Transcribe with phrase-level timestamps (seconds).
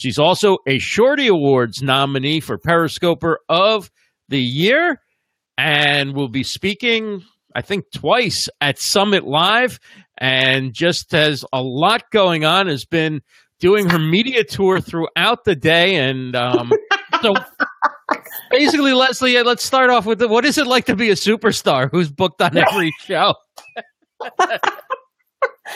[0.00, 3.90] She's also a Shorty Awards nominee for Periscoper of
[4.30, 5.02] the Year
[5.58, 7.22] and will be speaking,
[7.54, 9.78] I think, twice at Summit Live
[10.16, 13.20] and just has a lot going on, has been
[13.58, 15.96] doing her media tour throughout the day.
[15.96, 16.72] And um,
[17.20, 17.34] so
[18.50, 21.90] basically, Leslie, let's start off with the, what is it like to be a superstar
[21.90, 23.34] who's booked on every show?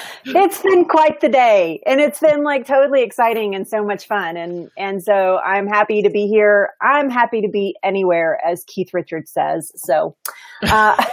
[0.25, 4.37] it's been quite the day and it's been like totally exciting and so much fun
[4.37, 6.73] and and so i'm happy to be here.
[6.81, 10.17] I'm happy to be anywhere as keith richards says so
[10.63, 11.05] uh,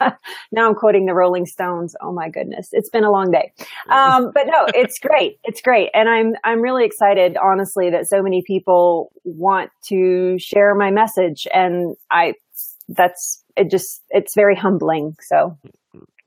[0.52, 1.96] now i'm quoting the rolling stones.
[2.00, 3.52] Oh my goodness it's been a long day.
[3.88, 8.22] Um, but no it's great it's great and i'm i'm really excited honestly that so
[8.22, 12.34] many people want to share my message and i
[12.88, 15.56] that's it just it's very humbling so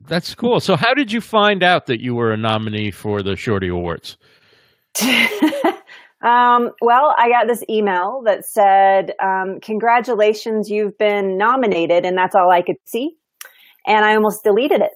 [0.06, 0.60] that's cool.
[0.60, 4.16] So, how did you find out that you were a nominee for the Shorty Awards?
[5.02, 12.34] um, well, I got this email that said, um, "Congratulations, you've been nominated," and that's
[12.34, 13.16] all I could see.
[13.86, 14.92] And I almost deleted it.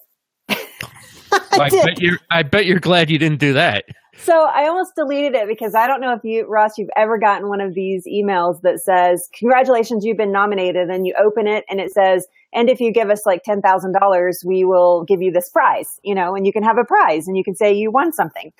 [1.33, 2.19] I, I bet you're.
[2.31, 3.85] I bet you're glad you didn't do that.
[4.19, 7.49] So I almost deleted it because I don't know if you, Ross, you've ever gotten
[7.49, 10.89] one of these emails that says, congratulations, you've been nominated.
[10.89, 14.65] And you open it and it says, and if you give us like $10,000, we
[14.65, 17.45] will give you this prize, you know, and you can have a prize and you
[17.45, 18.53] can say you won something.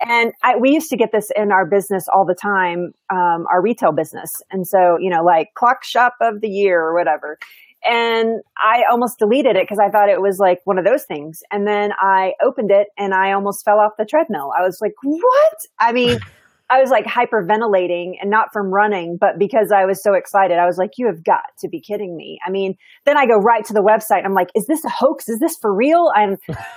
[0.00, 3.60] And I, we used to get this in our business all the time, um, our
[3.60, 4.30] retail business.
[4.50, 7.38] And so, you know, like clock shop of the year or whatever.
[7.84, 11.42] And I almost deleted it because I thought it was like one of those things.
[11.50, 14.52] And then I opened it and I almost fell off the treadmill.
[14.58, 15.58] I was like, what?
[15.78, 16.18] I mean,
[16.70, 20.58] I was like hyperventilating and not from running, but because I was so excited.
[20.58, 22.38] I was like, you have got to be kidding me.
[22.46, 22.76] I mean,
[23.06, 24.24] then I go right to the website.
[24.24, 25.30] I'm like, is this a hoax?
[25.30, 26.12] Is this for real?
[26.14, 26.36] I'm,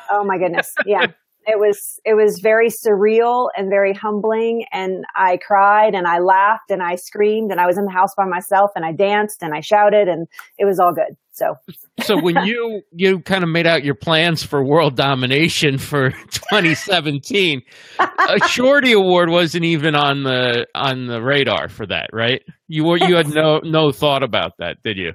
[0.09, 0.73] oh my goodness.
[0.85, 1.07] Yeah
[1.47, 4.65] it was it was very surreal and very humbling.
[4.71, 8.13] And i cried and i laughed and i screamed and i was in the house
[8.15, 11.15] by myself and i danced and i shouted and it was all good.
[11.31, 11.55] So.
[12.01, 17.61] So when you you kind of made out your plans for world domination for 2017
[17.99, 22.41] a shorty award wasn't even on the on the radar for that right?
[22.67, 25.13] You were you had no no thought about that did you?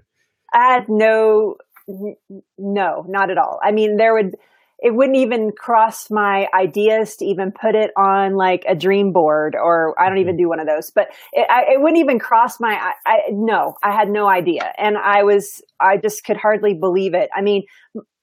[0.54, 1.56] I had no
[2.56, 3.58] no not at all.
[3.64, 4.36] I mean there would
[4.78, 9.54] it wouldn't even cross my ideas to even put it on like a dream board
[9.54, 10.42] or I don't even mm-hmm.
[10.42, 13.76] do one of those, but it, I, it wouldn't even cross my, I, I, no,
[13.82, 14.72] I had no idea.
[14.76, 17.30] And I was, I just could hardly believe it.
[17.34, 17.64] I mean,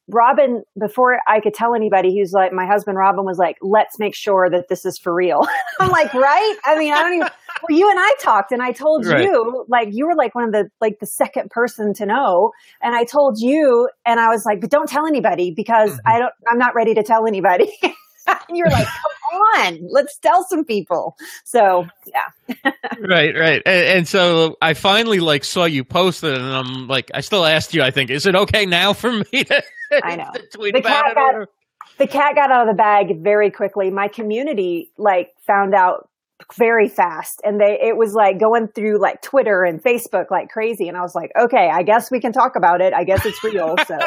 [0.07, 3.97] Robin, before I could tell anybody, he was like, my husband Robin was like, let's
[3.97, 5.47] make sure that this is for real.
[5.79, 6.57] I'm like, right?
[6.65, 7.29] I mean, I don't even,
[7.67, 9.23] well, you and I talked and I told right.
[9.23, 12.51] you, like, you were like one of the, like the second person to know.
[12.81, 16.07] And I told you, and I was like, but don't tell anybody because mm-hmm.
[16.07, 17.71] I don't, I'm not ready to tell anybody.
[18.27, 21.15] and you're like, come on, let's tell some people.
[21.43, 22.71] So yeah.
[22.99, 23.61] right, right.
[23.65, 27.45] And, and, so I finally like saw you post it and I'm like, I still
[27.45, 29.63] asked you, I think, is it okay now for me to,
[30.03, 30.31] I know.
[30.33, 31.15] to tweet the about it?
[31.15, 31.47] Got,
[31.97, 33.91] the cat got out of the bag very quickly.
[33.91, 36.09] My community like found out
[36.55, 37.41] very fast.
[37.43, 40.87] And they it was like going through like twitter and facebook like crazy.
[40.87, 42.93] And i was like okay i guess we can talk about it.
[42.93, 43.75] I guess it's real.
[43.87, 43.97] So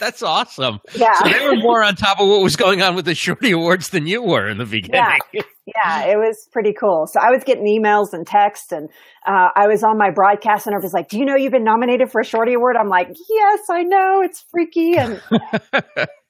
[0.00, 0.80] that's awesome.
[0.96, 1.14] Yeah.
[1.14, 3.90] So they were more on top of what was going on with the shorty awards
[3.90, 5.18] than you were in the beginning.
[5.32, 7.06] Yeah, yeah it was pretty cool.
[7.06, 8.88] So i was getting emails and texts and
[9.26, 11.64] uh, i was on my broadcast and i was like do you know you've been
[11.64, 12.76] nominated for a shorty award?
[12.76, 14.22] I'm like yes i know.
[14.22, 14.96] It's freaky.
[14.96, 15.20] And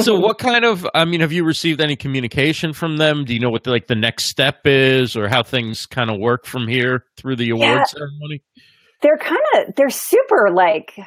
[0.00, 3.40] so what kind of i mean have you received any communication from them do you
[3.40, 6.68] know what the, like the next step is or how things kind of work from
[6.68, 8.42] here through the award yeah, ceremony
[9.02, 10.98] they're kind of they're super like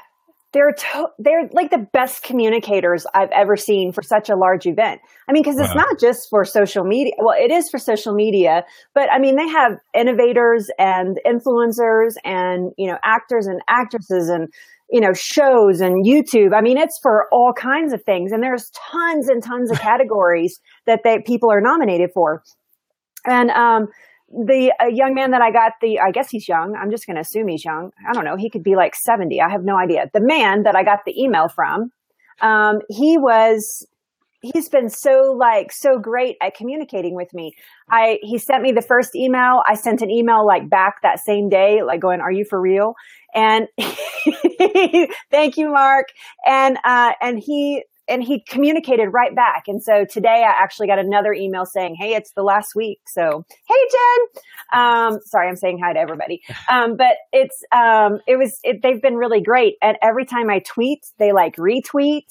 [0.54, 5.02] they're to, they're like the best communicators I've ever seen for such a large event.
[5.28, 5.82] I mean, because it's wow.
[5.82, 7.14] not just for social media.
[7.18, 12.72] Well, it is for social media, but I mean, they have innovators and influencers and
[12.78, 14.54] you know actors and actresses and
[14.94, 16.56] you know, shows and YouTube.
[16.56, 18.32] I mean, it's for all kinds of things.
[18.32, 22.44] And there's tons and tons of categories that they, people are nominated for.
[23.26, 23.88] And, um,
[24.30, 26.76] the young man that I got the, I guess he's young.
[26.80, 27.92] I'm just going to assume he's young.
[28.08, 28.36] I don't know.
[28.38, 29.42] He could be like 70.
[29.42, 30.10] I have no idea.
[30.14, 31.92] The man that I got the email from,
[32.42, 33.88] um, he was
[34.44, 37.56] he's been so like so great at communicating with me.
[37.90, 39.64] I he sent me the first email.
[39.68, 42.94] I sent an email like back that same day, like going, "Are you for real?"
[43.34, 43.68] And
[45.32, 46.08] thank you, Mark.
[46.46, 49.64] And uh, and he and he communicated right back.
[49.68, 53.00] And so today I actually got another email saying, Hey, it's the last week.
[53.08, 54.82] So, Hey, Jen.
[54.82, 56.42] Um, sorry, I'm saying hi to everybody.
[56.70, 59.76] Um, but it's, um, it was, it, they've been really great.
[59.82, 62.26] And every time I tweet, they like retweet.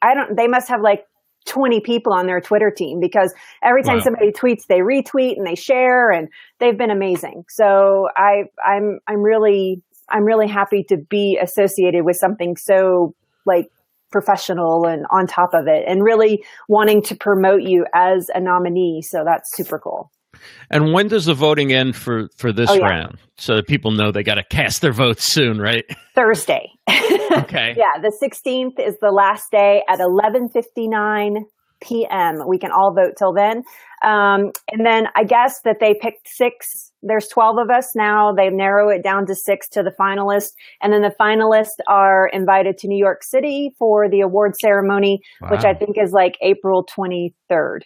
[0.00, 1.04] I don't, they must have like
[1.46, 4.04] 20 people on their Twitter team because every time wow.
[4.04, 6.28] somebody tweets, they retweet and they share and
[6.58, 7.44] they've been amazing.
[7.48, 13.68] So I, I'm, I'm really, I'm really happy to be associated with something so like
[14.10, 19.02] professional and on top of it and really wanting to promote you as a nominee.
[19.02, 20.12] So that's super cool.
[20.70, 22.86] And when does the voting end for for this oh, yeah.
[22.86, 23.18] round?
[23.36, 25.84] So that people know they got to cast their votes soon, right?
[26.14, 26.70] Thursday.
[26.90, 27.74] Okay.
[27.76, 31.44] yeah, the 16th is the last day at 11:59
[31.82, 32.42] p.m.
[32.46, 33.64] We can all vote till then.
[34.04, 36.92] Um, and then I guess that they picked six.
[37.02, 38.32] There's 12 of us now.
[38.32, 40.52] They narrow it down to six to the finalists.
[40.80, 45.50] And then the finalists are invited to New York City for the award ceremony, wow.
[45.50, 47.80] which I think is like April 23rd.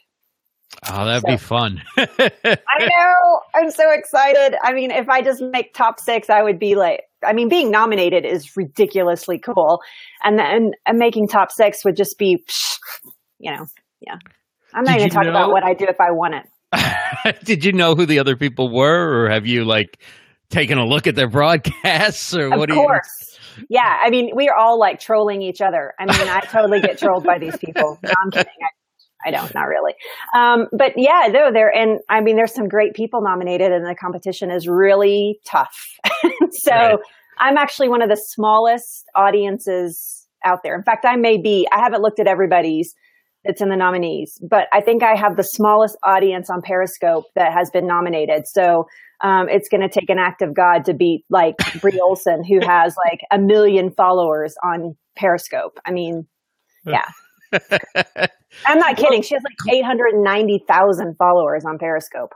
[0.91, 1.83] Oh, that'd so, be fun.
[1.97, 3.41] I know.
[3.55, 4.57] I'm so excited.
[4.63, 7.71] I mean, if I just make top six, I would be like, I mean, being
[7.71, 9.81] nominated is ridiculously cool.
[10.23, 12.45] And then and making top six would just be,
[13.39, 13.67] you know,
[14.01, 14.17] yeah.
[14.75, 16.47] I'm not even talking about what I do if I won it.
[17.45, 19.99] Did you know who the other people were, or have you like
[20.51, 22.71] taken a look at their broadcasts, or of what?
[22.71, 23.39] Of course.
[23.57, 23.67] You...
[23.71, 25.95] Yeah, I mean, we are all like trolling each other.
[25.99, 27.99] I mean, I totally get trolled by these people.
[28.03, 28.53] No, I'm kidding.
[28.63, 28.69] I
[29.27, 29.95] I don't, not really.
[30.35, 33.95] Um, but yeah, though there, and I mean, there's some great people nominated, and the
[33.95, 35.99] competition is really tough.
[36.53, 36.99] so right.
[37.39, 40.77] I'm actually one of the smallest audiences out there.
[40.77, 41.67] In fact, I may be.
[41.73, 42.95] I haven't looked at everybody's
[43.45, 47.53] that's in the nominees, but I think I have the smallest audience on Periscope that
[47.53, 48.47] has been nominated.
[48.47, 48.87] So
[49.23, 52.59] um, it's going to take an act of God to beat like Brie Olson, who
[52.67, 55.79] has like a million followers on Periscope.
[55.85, 56.27] I mean,
[56.85, 57.07] yeah.
[58.67, 59.23] I'm not kidding.
[59.23, 62.33] She has like 890,000 followers on Periscope.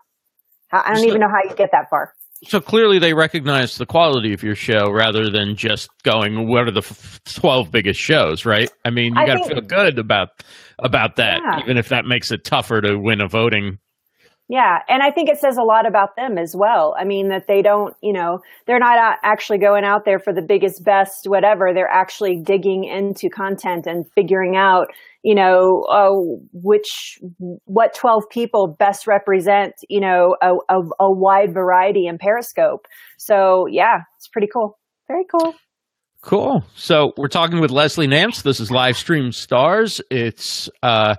[0.72, 2.14] I don't so, even know how you get that far.
[2.44, 6.70] So clearly, they recognize the quality of your show rather than just going, "What are
[6.70, 8.70] the f- 12 biggest shows?" Right?
[8.84, 10.42] I mean, you got to feel good about
[10.78, 11.60] about that, yeah.
[11.60, 13.78] even if that makes it tougher to win a voting
[14.50, 14.80] yeah.
[14.88, 16.96] And I think it says a lot about them as well.
[16.98, 20.42] I mean, that they don't, you know, they're not actually going out there for the
[20.42, 21.70] biggest, best, whatever.
[21.72, 24.88] They're actually digging into content and figuring out,
[25.22, 26.10] you know, uh,
[26.52, 27.20] which,
[27.66, 32.88] what 12 people best represent, you know, a, a, a wide variety in Periscope.
[33.18, 34.80] So yeah, it's pretty cool.
[35.06, 35.54] Very cool.
[36.22, 36.62] Cool.
[36.74, 38.42] So we're talking with Leslie Nance.
[38.42, 40.02] This is Livestream Stars.
[40.10, 41.14] It's uh,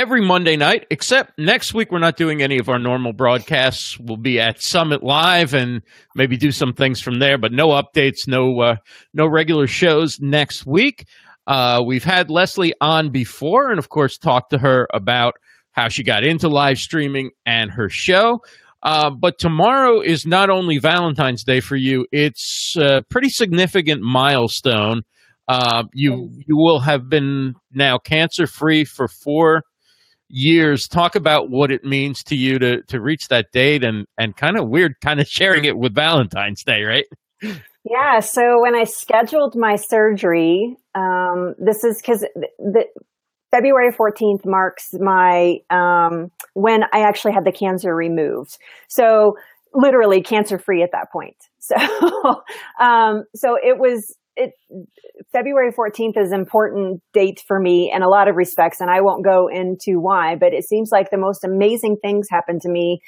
[0.00, 4.00] every Monday night, except next week we're not doing any of our normal broadcasts.
[4.00, 5.82] We'll be at Summit Live and
[6.14, 8.76] maybe do some things from there, but no updates, no uh,
[9.12, 11.04] no regular shows next week.
[11.46, 15.34] Uh, we've had Leslie on before, and of course, talked to her about
[15.72, 18.40] how she got into live streaming and her show.
[18.82, 25.02] Uh, but tomorrow is not only Valentine's Day for you; it's a pretty significant milestone.
[25.46, 29.62] Uh, you you will have been now cancer free for four
[30.30, 30.88] years.
[30.88, 34.56] Talk about what it means to you to to reach that date and and kind
[34.56, 37.06] of weird kind of sharing it with valentine's day right?
[37.84, 42.20] Yeah so when i scheduled my surgery um, this is because
[42.58, 42.84] the
[43.50, 48.58] february 14th marks my um, when i actually had the cancer removed.
[48.88, 49.34] So
[49.72, 51.36] literally cancer free at that point.
[51.58, 51.76] So
[52.80, 54.52] um, so it was it
[55.32, 59.00] February 14th is an important date for me in a lot of respects, and I
[59.00, 63.00] won't go into why, but it seems like the most amazing things happen to me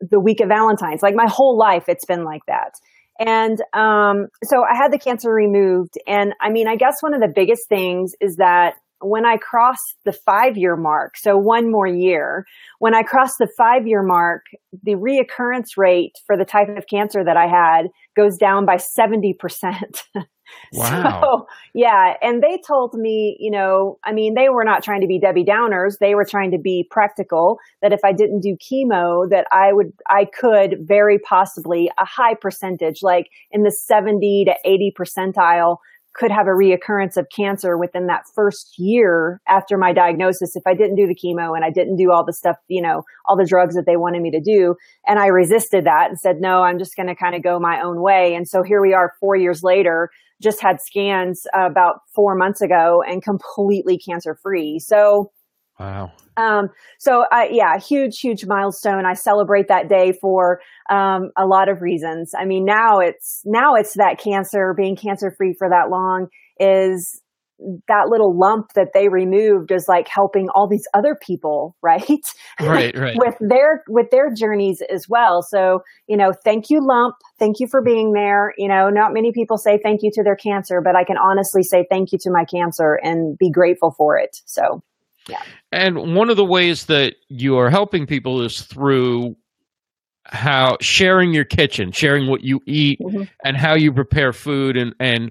[0.00, 1.02] the week of Valentine's.
[1.02, 2.72] Like my whole life, it's been like that.
[3.18, 5.94] And um, so I had the cancer removed.
[6.06, 9.78] And I mean, I guess one of the biggest things is that when I cross
[10.04, 12.46] the five year mark, so one more year,
[12.78, 14.44] when I cross the five year mark,
[14.82, 19.34] the reoccurrence rate for the type of cancer that I had goes down by 70%.
[20.72, 21.20] Wow.
[21.20, 22.14] So, yeah.
[22.22, 25.44] And they told me, you know, I mean, they were not trying to be Debbie
[25.44, 25.98] Downers.
[25.98, 29.92] They were trying to be practical that if I didn't do chemo, that I would,
[30.08, 35.78] I could very possibly a high percentage, like in the 70 to 80 percentile
[36.14, 40.74] could have a reoccurrence of cancer within that first year after my diagnosis if I
[40.74, 43.46] didn't do the chemo and I didn't do all the stuff, you know, all the
[43.46, 44.74] drugs that they wanted me to do.
[45.06, 47.80] And I resisted that and said, no, I'm just going to kind of go my
[47.80, 48.34] own way.
[48.34, 53.02] And so here we are four years later, just had scans about four months ago
[53.06, 54.78] and completely cancer free.
[54.78, 55.32] So,
[55.78, 56.12] Wow.
[56.36, 56.68] Um,
[56.98, 59.06] so uh, yeah, huge, huge milestone.
[59.06, 62.34] I celebrate that day for um, a lot of reasons.
[62.38, 66.28] I mean, now it's now it's that cancer being cancer free for that long
[66.58, 67.22] is
[67.88, 72.08] that little lump that they removed is like helping all these other people, right?
[72.60, 73.16] Right, right.
[73.16, 75.42] with their with their journeys as well.
[75.42, 77.16] So, you know, thank you lump.
[77.38, 78.52] Thank you for being there.
[78.56, 81.62] You know, not many people say thank you to their cancer, but I can honestly
[81.62, 84.36] say thank you to my cancer and be grateful for it.
[84.46, 84.82] So,
[85.28, 85.42] Yeah.
[85.72, 89.36] And one of the ways that you are helping people is through
[90.24, 93.22] how sharing your kitchen, sharing what you eat mm-hmm.
[93.44, 95.30] and how you prepare food and and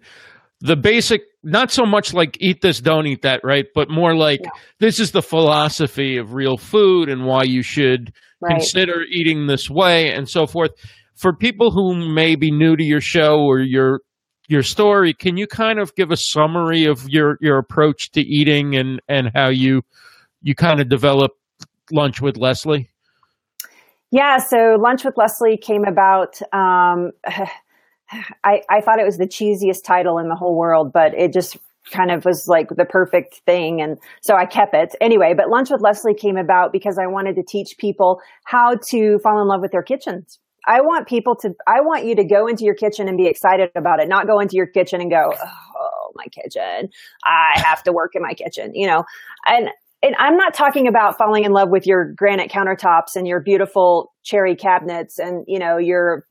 [0.62, 4.42] the basic not so much like eat this don't eat that right but more like
[4.44, 4.50] yeah.
[4.80, 8.52] this is the philosophy of real food and why you should right.
[8.52, 10.72] consider eating this way and so forth
[11.16, 14.02] for people who may be new to your show or your
[14.48, 18.76] your story can you kind of give a summary of your your approach to eating
[18.76, 19.82] and and how you
[20.42, 21.32] you kind of develop
[21.92, 22.90] lunch with leslie
[24.12, 26.42] yeah, so Lunch with Leslie came about.
[26.52, 27.12] Um,
[28.44, 31.58] I, I thought it was the cheesiest title in the whole world, but it just
[31.92, 33.82] kind of was like the perfect thing.
[33.82, 35.34] And so I kept it anyway.
[35.36, 39.42] But Lunch with Leslie came about because I wanted to teach people how to fall
[39.42, 40.40] in love with their kitchens.
[40.68, 43.72] I want people to, I want you to go into your kitchen and be excited
[43.76, 46.90] about it, not go into your kitchen and go, oh, my kitchen.
[47.24, 49.04] I have to work in my kitchen, you know?
[49.48, 49.70] And
[50.02, 54.14] and I'm not talking about falling in love with your granite countertops and your beautiful
[54.24, 56.26] cherry cabinets and, you know, your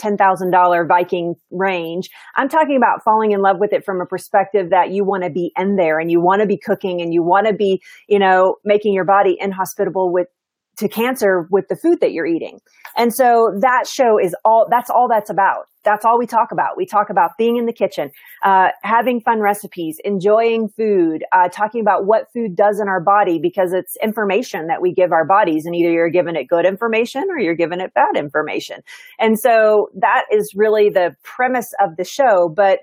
[0.00, 2.10] $10,000 Viking range.
[2.36, 5.30] I'm talking about falling in love with it from a perspective that you want to
[5.30, 8.18] be in there and you want to be cooking and you want to be, you
[8.18, 10.28] know, making your body inhospitable with
[10.76, 12.60] to cancer with the food that you're eating.
[12.96, 15.66] And so that show is all, that's all that's about.
[15.84, 16.76] That's all we talk about.
[16.76, 18.10] We talk about being in the kitchen,
[18.42, 23.38] uh, having fun recipes, enjoying food, uh, talking about what food does in our body
[23.38, 27.24] because it's information that we give our bodies and either you're giving it good information
[27.30, 28.80] or you're giving it bad information.
[29.18, 32.48] And so that is really the premise of the show.
[32.48, 32.78] But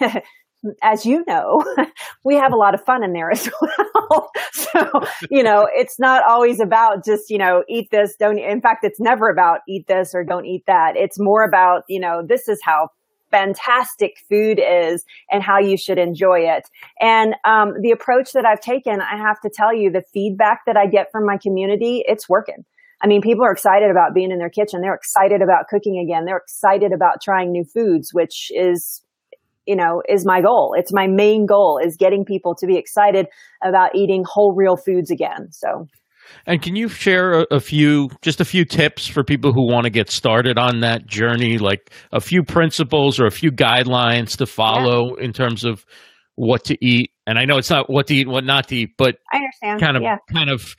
[0.82, 1.64] as you know,
[2.24, 4.30] we have a lot of fun in there as well.
[4.52, 8.84] so, you know, it's not always about just, you know, eat this, don't, in fact,
[8.84, 10.96] it's never about eat this or don't eat that.
[10.96, 12.88] It's more about, you know, this is how
[13.30, 16.68] fantastic food is and how you should enjoy it.
[17.00, 20.76] And um, the approach that I've taken, I have to tell you, the feedback that
[20.76, 22.64] I get from my community, it's working.
[23.02, 24.80] I mean, people are excited about being in their kitchen.
[24.80, 26.24] They're excited about cooking again.
[26.24, 29.02] They're excited about trying new foods, which is
[29.66, 30.74] you know, is my goal.
[30.76, 33.26] It's my main goal is getting people to be excited
[33.62, 35.48] about eating whole real foods again.
[35.50, 35.86] So
[36.46, 39.84] and can you share a, a, few, just a few tips for people who want
[39.84, 44.46] to get started on that journey, like a few principles or a few guidelines to
[44.46, 45.24] follow yeah.
[45.24, 45.84] in terms of
[46.34, 47.10] what to eat?
[47.26, 49.36] And I know it's not what to eat, and what not to eat, but I
[49.36, 49.80] understand.
[49.80, 50.16] Kind of, yeah.
[50.32, 50.74] kind of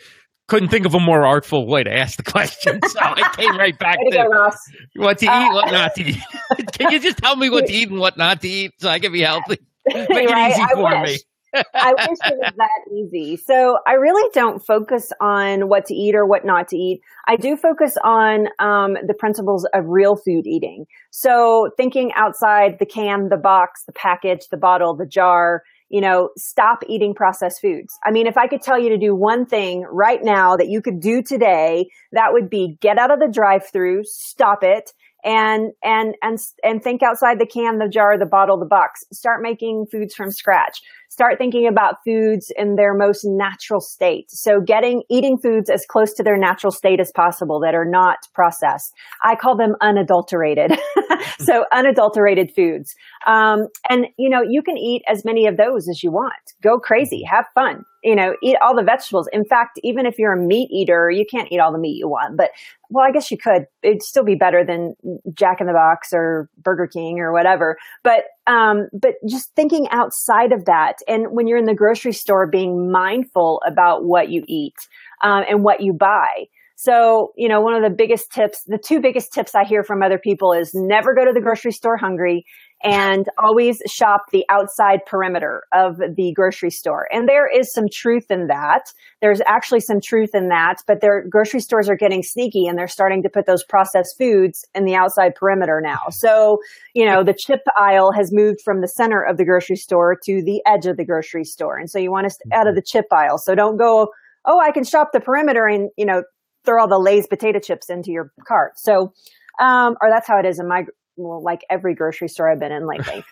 [0.48, 3.78] couldn't think of a more artful way to ask the question, so I came right
[3.78, 4.52] back to, go,
[4.96, 6.18] what to eat, uh, what not to eat.
[6.74, 9.00] Can you just tell me what to eat and what not to eat so I
[9.00, 9.58] can be healthy?
[9.88, 10.52] Make it right?
[10.52, 11.18] easy for I me.
[11.54, 13.38] I wish it was that easy.
[13.38, 17.02] So I really don't focus on what to eat or what not to eat.
[17.28, 20.86] I do focus on um, the principles of real food eating.
[21.12, 26.30] So thinking outside the can, the box, the package, the bottle, the jar, you know,
[26.36, 28.00] stop eating processed foods.
[28.04, 30.82] I mean, if I could tell you to do one thing right now that you
[30.82, 34.92] could do today, that would be get out of the drive through, stop it,
[35.24, 39.04] and and and and think outside the can, the jar, the bottle, the box.
[39.14, 40.82] Start making foods from scratch.
[41.14, 44.32] Start thinking about foods in their most natural state.
[44.32, 48.18] So getting eating foods as close to their natural state as possible that are not
[48.34, 48.96] processed.
[49.24, 50.72] I call them unadulterated.
[51.38, 52.96] so unadulterated foods.
[53.28, 56.34] Um, and you know, you can eat as many of those as you want.
[56.64, 59.30] Go crazy, have fun you know, eat all the vegetables.
[59.32, 62.10] In fact, even if you're a meat eater, you can't eat all the meat you
[62.10, 62.36] want.
[62.36, 62.52] But,
[62.90, 63.66] well, I guess you could.
[63.82, 64.96] It'd still be better than
[65.34, 67.78] Jack in the Box or Burger King or whatever.
[68.04, 70.98] But, um, but just thinking outside of that.
[71.08, 74.76] And when you're in the grocery store, being mindful about what you eat,
[75.24, 76.46] um, and what you buy.
[76.76, 80.04] So, you know, one of the biggest tips, the two biggest tips I hear from
[80.04, 82.46] other people is never go to the grocery store hungry
[82.84, 87.08] and always shop the outside perimeter of the grocery store.
[87.12, 88.92] And there is some truth in that.
[89.22, 92.90] There's actually some truth in that, but their grocery stores are getting sneaky and they're
[92.90, 96.02] starting to put those processed foods in the outside perimeter now.
[96.10, 96.58] So,
[96.94, 100.44] you know, the chip aisle has moved from the center of the grocery store to
[100.44, 101.78] the edge of the grocery store.
[101.78, 103.38] And so you want to stay out of the chip aisle.
[103.38, 104.10] So don't go,
[104.46, 106.24] oh, I can shop the perimeter and, you know,
[106.66, 108.74] throw all the Lay's potato chips into your cart.
[108.78, 109.14] So,
[109.60, 110.84] um, or that's how it is in my
[111.16, 113.24] well, like every grocery store I've been in lately.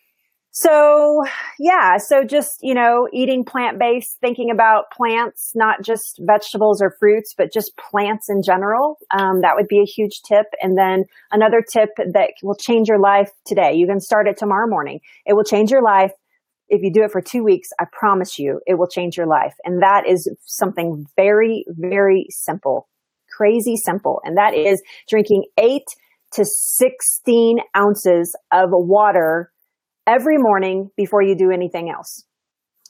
[0.50, 1.22] so
[1.58, 6.94] yeah, so just, you know, eating plant based, thinking about plants, not just vegetables or
[6.98, 8.98] fruits, but just plants in general.
[9.16, 10.46] Um, that would be a huge tip.
[10.60, 13.74] And then another tip that will change your life today.
[13.74, 15.00] You can start it tomorrow morning.
[15.26, 16.12] It will change your life.
[16.68, 19.54] If you do it for two weeks, I promise you it will change your life.
[19.64, 22.88] And that is something very, very simple,
[23.30, 24.20] crazy simple.
[24.22, 25.86] And that is drinking eight
[26.32, 29.50] to 16 ounces of water
[30.06, 32.24] every morning before you do anything else.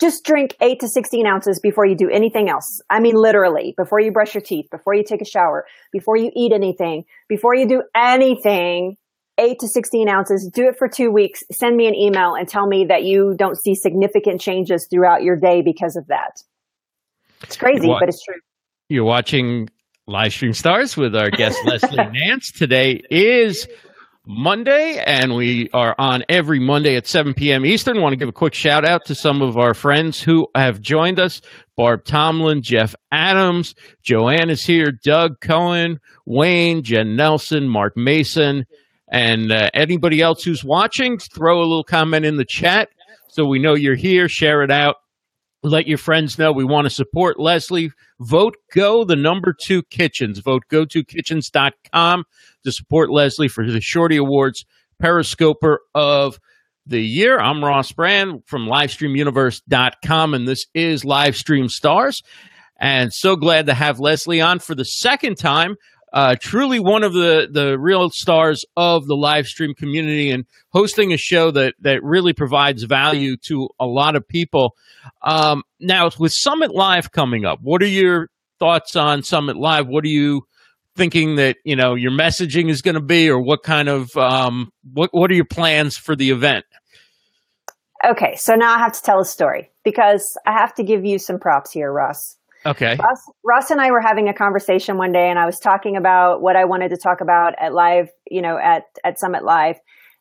[0.01, 2.81] just drink eight to 16 ounces before you do anything else.
[2.89, 6.31] I mean, literally, before you brush your teeth, before you take a shower, before you
[6.37, 8.97] eat anything, before you do anything,
[9.39, 12.69] eight to 16 ounces, do it for two weeks, send me an email and tell
[12.69, 16.43] me that you don't see significant changes throughout your day because of that.
[17.43, 18.01] It's crazy, what?
[18.01, 18.41] but it's true.
[18.89, 19.69] You're watching
[20.09, 22.51] Livestream Stars with our guest Leslie Nance.
[22.51, 23.69] Today is
[24.25, 27.67] Monday, and we are on every Monday at 7 p.m.
[27.67, 28.01] Eastern.
[28.01, 31.21] Want to give a quick shout out to some of our friends who have joined
[31.21, 31.43] us
[31.77, 38.65] Barb Tomlin, Jeff Adams, Joanne is here, Doug Cohen, Wayne, Jen Nelson, Mark Mason,
[39.09, 41.19] and uh, anybody else who's watching.
[41.19, 42.89] Throw a little comment in the chat
[43.29, 44.27] so we know you're here.
[44.27, 44.97] Share it out.
[45.63, 47.91] Let your friends know we want to support Leslie.
[48.21, 50.39] Vote Go, the number two kitchens.
[50.39, 52.25] Vote go to kitchens.com
[52.65, 54.65] to support Leslie for the Shorty Awards
[55.01, 56.39] Periscoper of
[56.87, 57.41] the year.
[57.41, 62.23] I'm Ross Brand from livestreamuniverse.com, and this is Livestream Stars.
[62.81, 65.77] And so glad to have Leslie on for the second time.
[66.13, 71.13] Uh, truly one of the, the real stars of the live stream community and hosting
[71.13, 74.75] a show that, that really provides value to a lot of people.
[75.23, 79.87] Um, now, with Summit Live coming up, what are your thoughts on Summit Live?
[79.87, 80.47] What are you
[80.97, 84.71] thinking that you know your messaging is going to be, or what kind of um,
[84.93, 86.65] what what are your plans for the event?
[88.05, 91.19] Okay, so now I have to tell a story because I have to give you
[91.19, 92.37] some props here, Ross.
[92.69, 92.97] Okay.
[93.03, 96.43] Ross, Ross and I were having a conversation one day, and I was talking about
[96.43, 99.77] what I wanted to talk about at live, you know, at at Summit Live.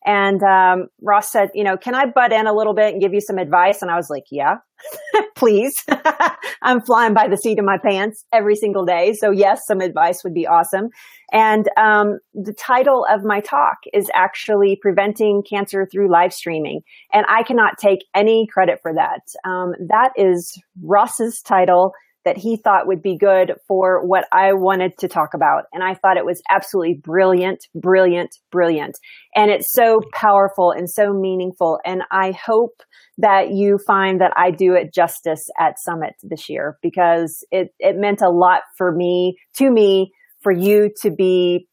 [0.05, 3.13] And um, Ross said, you know, can I butt in a little bit and give
[3.13, 3.81] you some advice?
[3.81, 4.55] And I was like, yeah,
[5.35, 5.83] please.
[6.61, 9.13] I'm flying by the seat of my pants every single day.
[9.13, 10.89] So yes, some advice would be awesome.
[11.33, 16.83] And um, the title of my talk is actually preventing cancer through live streaming.
[17.11, 19.23] And I cannot take any credit for that.
[19.43, 21.91] Um, that is Ross's title
[22.27, 25.63] that he thought would be good for what I wanted to talk about.
[25.71, 28.97] And I thought it was absolutely brilliant, brilliant, brilliant.
[29.33, 31.79] And it's so powerful and so meaningful.
[31.85, 32.83] And I hope
[33.17, 37.95] that you find that I do it justice at Summit this year because it, it
[37.95, 40.11] meant a lot for me, to me,
[40.41, 41.69] for you to be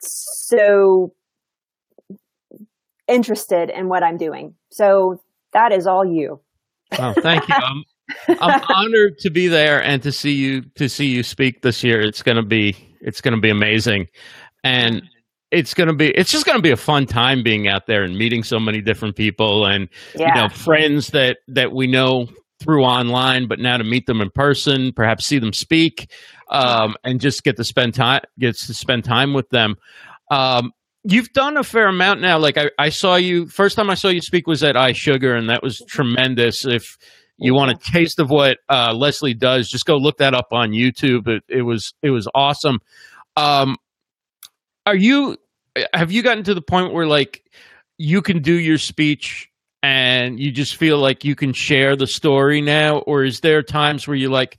[0.00, 1.12] so
[3.06, 4.54] interested in what I'm doing.
[4.70, 5.20] So
[5.52, 6.40] that is all you.
[6.98, 7.54] Oh, thank you.
[7.62, 7.84] Um,
[8.28, 12.00] I'm honored to be there and to see you to see you speak this year.
[12.00, 14.08] It's gonna be it's gonna be amazing,
[14.64, 15.02] and
[15.50, 18.42] it's gonna be it's just gonna be a fun time being out there and meeting
[18.42, 20.28] so many different people and yeah.
[20.28, 22.28] you know friends that that we know
[22.60, 26.10] through online, but now to meet them in person, perhaps see them speak,
[26.50, 29.76] um, and just get to spend time gets to spend time with them.
[30.30, 30.72] Um,
[31.04, 32.38] you've done a fair amount now.
[32.38, 35.50] Like I, I saw you first time I saw you speak was at iSugar, and
[35.50, 36.64] that was tremendous.
[36.64, 36.96] If
[37.38, 40.70] you want a taste of what uh, Leslie does, just go look that up on
[40.70, 41.28] YouTube.
[41.28, 42.80] It, it was it was awesome.
[43.36, 43.76] Um,
[44.84, 45.36] are you
[45.94, 47.44] have you gotten to the point where like
[47.96, 49.48] you can do your speech
[49.82, 54.08] and you just feel like you can share the story now, or is there times
[54.08, 54.58] where you're like,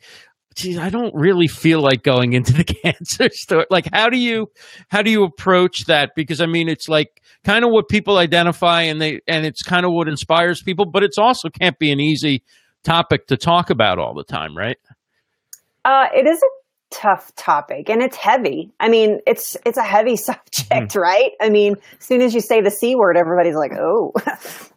[0.55, 3.65] geez, I don't really feel like going into the cancer story.
[3.69, 4.49] Like, how do you
[4.89, 6.11] how do you approach that?
[6.15, 9.85] Because I mean, it's like kind of what people identify, and they and it's kind
[9.85, 12.43] of what inspires people, but it's also can't be an easy
[12.83, 14.77] topic to talk about all the time, right?
[15.85, 16.47] Uh, it is a
[16.91, 18.71] tough topic and it's heavy.
[18.79, 20.95] I mean, it's it's a heavy subject, mm.
[20.95, 21.31] right?
[21.41, 24.11] I mean, as soon as you say the C word, everybody's like, "Oh."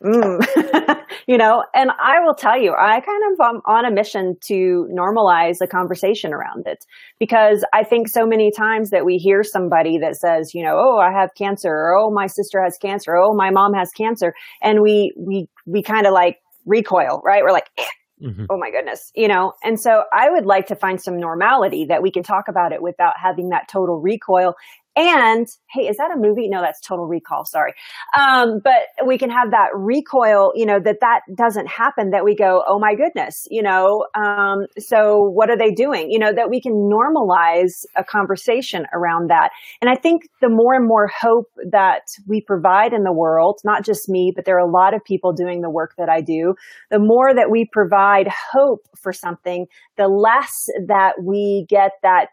[0.02, 0.98] mm.
[1.26, 4.88] you know, and I will tell you, I kind of am on a mission to
[4.92, 6.84] normalize the conversation around it
[7.18, 10.98] because I think so many times that we hear somebody that says, you know, "Oh,
[10.98, 14.34] I have cancer," or "Oh, my sister has cancer," or, "Oh, my mom has cancer,"
[14.60, 17.42] and we we we kind of like recoil, right?
[17.42, 17.84] We're like, eh,
[18.22, 18.46] mm-hmm.
[18.50, 19.52] oh my goodness, you know?
[19.64, 22.82] And so I would like to find some normality that we can talk about it
[22.82, 24.54] without having that total recoil
[24.94, 26.48] and hey, is that a movie?
[26.48, 27.44] No, that's Total Recall.
[27.44, 27.72] Sorry.
[28.18, 32.36] Um, but we can have that recoil, you know, that that doesn't happen, that we
[32.36, 36.10] go, oh my goodness, you know, um, so what are they doing?
[36.10, 39.50] You know, that we can normalize a conversation around that.
[39.80, 43.84] And I think the more and more hope that we provide in the world, not
[43.84, 46.54] just me, but there are a lot of people doing the work that I do,
[46.90, 50.52] the more that we provide hope for something, the less
[50.86, 52.28] that we get that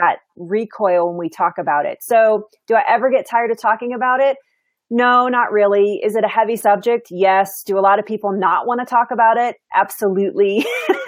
[0.00, 1.98] that recoil when we talk about it.
[2.02, 4.36] So do I ever get tired of talking about it?
[4.90, 6.00] No, not really.
[6.02, 7.08] Is it a heavy subject?
[7.10, 7.62] Yes.
[7.62, 9.56] Do a lot of people not want to talk about it?
[9.74, 10.66] Absolutely.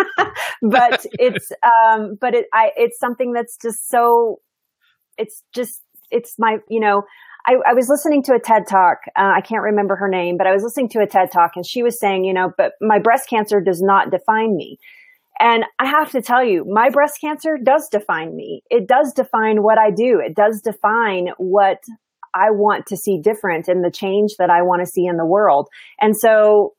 [0.63, 4.41] but it's, um, but it, I, it's something that's just so,
[5.19, 7.03] it's just, it's my, you know,
[7.45, 8.99] I, I, was listening to a TED talk.
[9.17, 11.67] Uh, I can't remember her name, but I was listening to a TED talk and
[11.67, 14.79] she was saying, you know, but my breast cancer does not define me.
[15.39, 18.63] And I have to tell you, my breast cancer does define me.
[18.71, 20.21] It does define what I do.
[20.25, 21.79] It does define what
[22.35, 25.27] I want to see different and the change that I want to see in the
[25.27, 25.69] world.
[26.01, 26.75] And so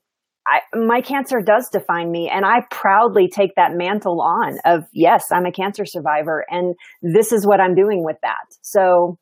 [0.47, 5.25] I, my cancer does define me and I proudly take that mantle on of, yes,
[5.31, 8.45] I'm a cancer survivor and this is what I'm doing with that.
[8.61, 9.17] So,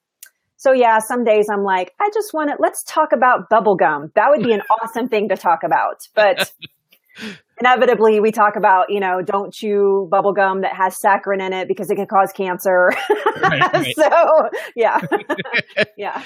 [0.57, 4.13] so yeah, some days I'm like, I just want to, let's talk about bubblegum.
[4.15, 6.07] That would be an awesome thing to talk about.
[6.15, 6.51] But
[7.62, 11.67] inevitably we talk about, you know, don't chew bubble gum that has saccharin in it
[11.67, 12.91] because it can cause cancer.
[13.41, 13.95] Right, right.
[13.95, 14.10] so
[14.76, 15.00] yeah.
[15.97, 16.24] yeah.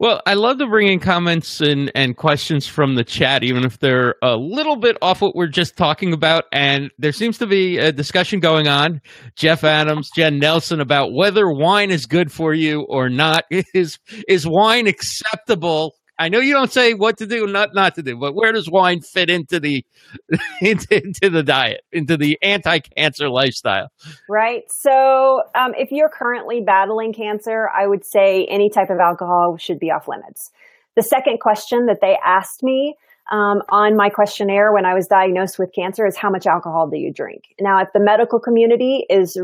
[0.00, 3.78] Well, I love to bring in comments and, and questions from the chat, even if
[3.78, 6.44] they're a little bit off what we're just talking about.
[6.50, 9.02] And there seems to be a discussion going on.
[9.36, 13.44] Jeff Adams, Jen Nelson, about whether wine is good for you or not.
[13.74, 18.02] Is is wine acceptable I know you don't say what to do, not not to
[18.02, 19.84] do, but where does wine fit into the
[20.60, 23.88] into, into the diet, into the anti-cancer lifestyle?
[24.28, 24.62] Right.
[24.68, 29.78] So, um, if you're currently battling cancer, I would say any type of alcohol should
[29.78, 30.50] be off limits.
[30.96, 32.94] The second question that they asked me
[33.32, 36.98] um, on my questionnaire when I was diagnosed with cancer is how much alcohol do
[36.98, 37.42] you drink?
[37.60, 39.36] Now, if the medical community is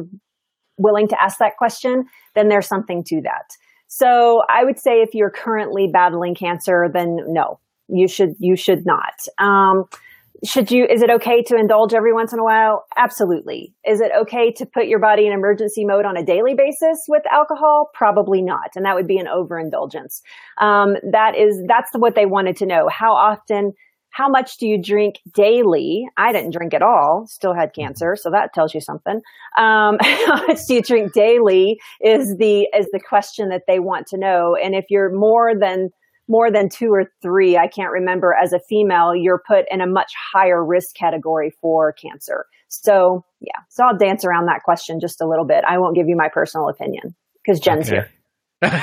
[0.76, 2.04] willing to ask that question,
[2.34, 3.56] then there's something to that.
[3.92, 8.86] So I would say if you're currently battling cancer, then no, you should, you should
[8.86, 9.14] not.
[9.38, 9.86] Um,
[10.44, 12.84] should you, is it okay to indulge every once in a while?
[12.96, 13.74] Absolutely.
[13.84, 17.24] Is it okay to put your body in emergency mode on a daily basis with
[17.32, 17.90] alcohol?
[17.92, 18.70] Probably not.
[18.76, 20.22] And that would be an overindulgence.
[20.58, 22.88] Um, that is, that's what they wanted to know.
[22.88, 23.74] How often
[24.10, 26.06] how much do you drink daily?
[26.16, 29.20] I didn't drink at all, still had cancer, so that tells you something.
[29.56, 34.06] Um, how much do you drink daily is the is the question that they want
[34.08, 34.56] to know.
[34.62, 35.90] And if you're more than
[36.28, 39.86] more than two or three, I can't remember, as a female, you're put in a
[39.86, 42.46] much higher risk category for cancer.
[42.68, 45.64] So yeah, so I'll dance around that question just a little bit.
[45.68, 47.96] I won't give you my personal opinion because Jen's okay.
[47.96, 48.10] here.
[48.62, 48.82] I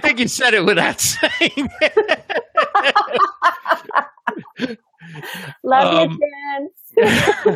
[0.00, 2.38] think you said it without saying it.
[5.64, 6.18] Love um, you,
[6.96, 7.48] Jen.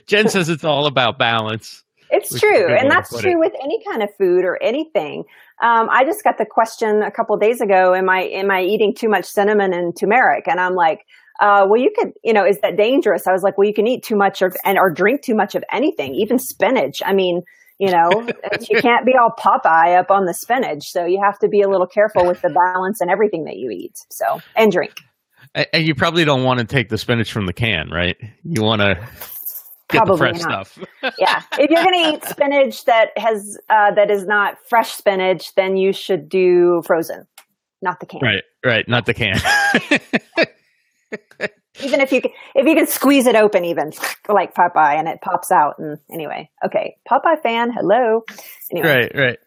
[0.06, 1.84] Jen says it's all about balance.
[2.10, 3.38] It's true, and that's true it.
[3.38, 5.24] with any kind of food or anything.
[5.62, 8.94] Um, I just got the question a couple days ago: Am I am I eating
[8.94, 10.46] too much cinnamon and turmeric?
[10.46, 11.06] And I'm like,
[11.40, 13.26] uh, well, you could, you know, is that dangerous?
[13.26, 15.54] I was like, well, you can eat too much of and or drink too much
[15.54, 17.02] of anything, even spinach.
[17.04, 17.42] I mean,
[17.78, 18.10] you know,
[18.70, 20.84] you can't be all Popeye up on the spinach.
[20.90, 23.70] So you have to be a little careful with the balance and everything that you
[23.70, 23.96] eat.
[24.10, 25.00] So, and drink.
[25.54, 28.16] And you probably don't want to take the spinach from the can, right?
[28.44, 28.94] You want to
[29.90, 30.66] get probably the fresh not.
[30.66, 30.86] stuff.
[31.18, 35.54] yeah, if you're going to eat spinach that has uh, that is not fresh spinach,
[35.54, 37.26] then you should do frozen,
[37.82, 38.20] not the can.
[38.22, 39.40] Right, right, not the can.
[41.80, 43.92] even if you can, if you can squeeze it open, even
[44.28, 45.78] like Popeye, and it pops out.
[45.78, 48.22] And anyway, okay, Popeye fan, hello.
[48.70, 48.88] Anyway.
[48.88, 49.38] Right, right.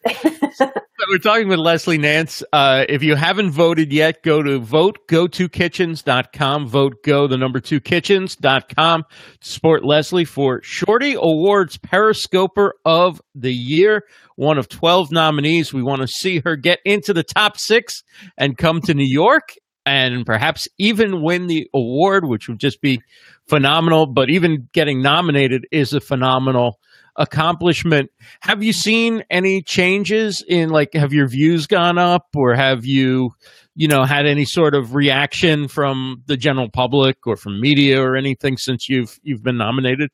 [0.54, 0.72] so
[1.10, 2.44] we're talking with Leslie Nance.
[2.52, 6.68] Uh, if you haven't voted yet, go to votegotokitchens.com.
[6.68, 9.04] Vote go the number two kitchens.com.
[9.42, 14.04] Support Leslie for Shorty Awards Periscoper of the Year.
[14.36, 15.74] One of 12 nominees.
[15.74, 18.04] We want to see her get into the top six
[18.38, 19.54] and come to New York
[19.86, 23.02] and perhaps even win the award, which would just be
[23.48, 24.06] phenomenal.
[24.06, 26.80] But even getting nominated is a phenomenal
[27.16, 28.12] accomplishment.
[28.42, 33.32] Have you seen any changes in like have your views gone up or have you
[33.76, 38.16] you know had any sort of reaction from the general public or from media or
[38.16, 40.10] anything since you've you've been nominated?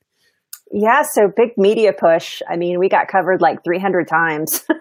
[0.74, 2.42] Yeah, so big media push.
[2.50, 4.66] I mean, we got covered like 300 times.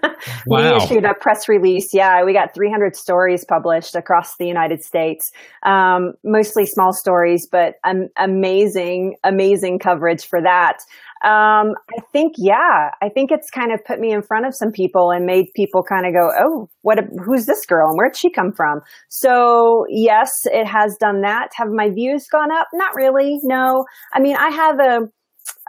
[0.47, 0.77] Wow.
[0.77, 1.95] we issued a press release.
[1.95, 5.33] Yeah, we got 300 stories published across the United States.
[5.65, 10.79] Um, mostly small stories, but um, amazing, amazing coverage for that.
[11.23, 14.73] Um, I think, yeah, I think it's kind of put me in front of some
[14.73, 16.99] people and made people kind of go, "Oh, what?
[16.99, 21.49] A, who's this girl and where'd she come from?" So, yes, it has done that.
[21.57, 22.69] Have my views gone up?
[22.73, 23.39] Not really.
[23.43, 23.85] No.
[24.15, 24.99] I mean, I have a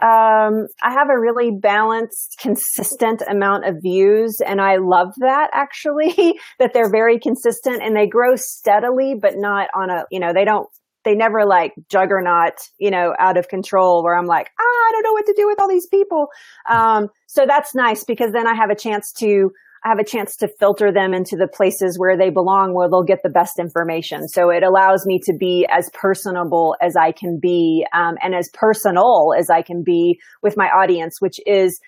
[0.02, 6.38] um, I have a really balanced, consistent amount of views, and I love that actually,
[6.58, 10.44] that they're very consistent and they grow steadily, but not on a, you know, they
[10.44, 10.68] don't,
[11.04, 15.02] they never like juggernaut, you know, out of control where I'm like, ah, I don't
[15.04, 16.28] know what to do with all these people.
[16.68, 19.50] Um, so that's nice because then I have a chance to
[19.82, 23.22] have a chance to filter them into the places where they belong, where they'll get
[23.22, 24.28] the best information.
[24.28, 28.48] So it allows me to be as personable as I can be, um, and as
[28.54, 31.80] personal as I can be with my audience, which is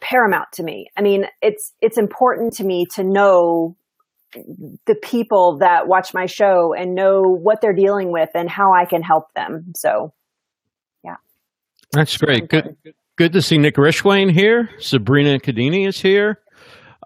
[0.00, 0.88] paramount to me.
[0.96, 3.76] I mean, it's it's important to me to know
[4.86, 8.84] the people that watch my show and know what they're dealing with and how I
[8.84, 9.72] can help them.
[9.74, 10.12] So,
[11.04, 11.16] yeah.
[11.92, 12.48] That's great.
[12.48, 12.76] Good
[13.16, 14.70] good to see Nick Rishwain here.
[14.78, 16.38] Sabrina Cadini is here.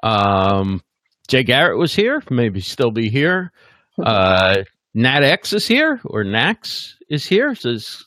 [0.04, 0.82] Um,
[1.28, 3.50] Jay Garrett was here, maybe still be here.
[3.98, 4.62] Uh,
[4.92, 7.54] Nat X is here, or Nax is here.
[7.54, 8.04] Says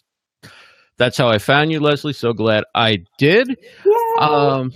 [0.97, 2.13] that's how I found you, Leslie.
[2.13, 3.57] So glad I did.
[4.19, 4.71] Um,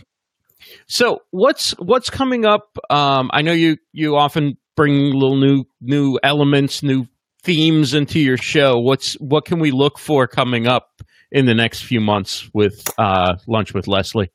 [0.88, 2.78] so what's what's coming up?
[2.90, 7.06] Um, I know you you often bring little new new elements, new
[7.44, 8.80] themes into your show.
[8.80, 13.36] What's what can we look for coming up in the next few months with uh,
[13.48, 14.32] Lunch with Leslie?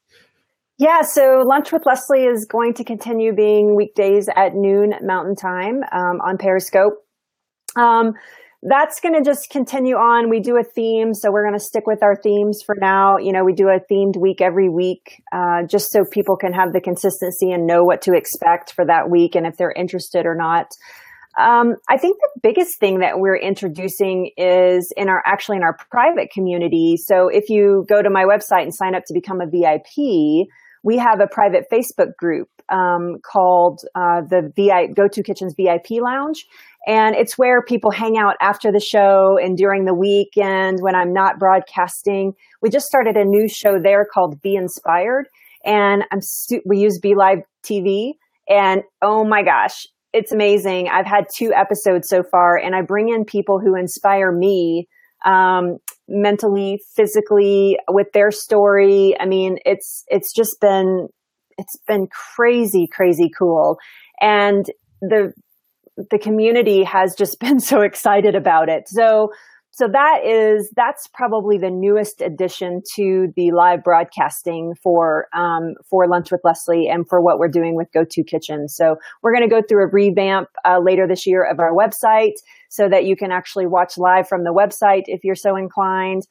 [0.78, 5.82] Yeah, so Lunch with Leslie is going to continue being weekdays at noon Mountain Time
[5.90, 7.02] um, on Periscope.
[7.76, 8.12] Um,
[8.62, 10.28] that's going to just continue on.
[10.28, 13.16] We do a theme, so we're going to stick with our themes for now.
[13.16, 16.74] You know, we do a themed week every week, uh, just so people can have
[16.74, 20.34] the consistency and know what to expect for that week and if they're interested or
[20.34, 20.66] not.
[21.38, 25.76] Um, I think the biggest thing that we're introducing is in our actually in our
[25.90, 26.96] private community.
[26.98, 30.48] So if you go to my website and sign up to become a VIP,
[30.86, 36.00] we have a private Facebook group um, called uh, the VI Go To Kitchens VIP
[36.00, 36.46] Lounge,
[36.86, 41.12] and it's where people hang out after the show and during the weekend when I'm
[41.12, 42.34] not broadcasting.
[42.62, 45.26] We just started a new show there called Be Inspired.
[45.64, 48.12] And I'm stu- we use BeLive TV.
[48.48, 50.88] And oh my gosh, it's amazing.
[50.88, 54.86] I've had two episodes so far and I bring in people who inspire me
[55.24, 59.16] um, mentally, physically with their story.
[59.18, 61.08] I mean, it's, it's just been,
[61.58, 63.78] it's been crazy, crazy cool.
[64.20, 65.32] And the
[66.10, 68.88] the community has just been so excited about it.
[68.88, 69.32] So,
[69.76, 76.08] so that is that's probably the newest addition to the live broadcasting for um, for
[76.08, 78.68] lunch with Leslie and for what we're doing with Go To Kitchen.
[78.70, 82.36] So we're going to go through a revamp uh, later this year of our website
[82.70, 86.26] so that you can actually watch live from the website if you're so inclined.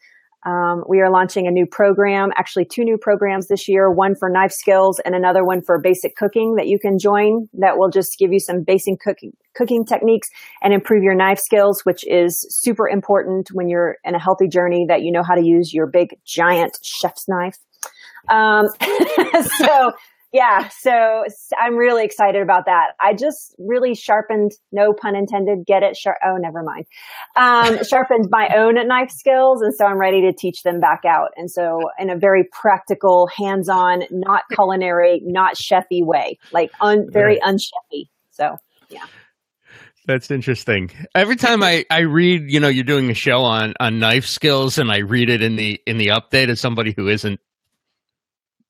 [0.46, 4.30] Um, we are launching a new program, actually two new programs this year, one for
[4.30, 8.20] knife skills and another one for basic cooking that you can join that will just
[8.20, 10.30] give you some basic cooking, cooking techniques
[10.62, 14.86] and improve your knife skills, which is super important when you're in a healthy journey
[14.88, 17.58] that you know how to use your big giant chef's knife.
[18.30, 18.68] Um,
[19.58, 19.94] so
[20.36, 21.24] yeah, so
[21.58, 22.88] I'm really excited about that.
[23.02, 25.96] I just really sharpened, no pun intended, get it?
[25.96, 26.88] Sharp, oh, never mind.
[27.38, 29.62] Um, sharpened my own knife skills.
[29.62, 31.30] And so I'm ready to teach them back out.
[31.38, 37.10] And so in a very practical, hands on, not culinary, not chefy way, like un,
[37.10, 37.56] very right.
[37.56, 38.10] unchefy.
[38.32, 38.58] So
[38.90, 39.06] yeah.
[40.06, 40.92] That's interesting.
[41.16, 44.78] Every time I, I read, you know, you're doing a show on, on knife skills
[44.80, 47.40] and I read it in the in the update as somebody who isn't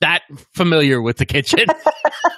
[0.05, 0.21] that
[0.53, 1.65] familiar with the kitchen.
[1.67, 1.73] yeah.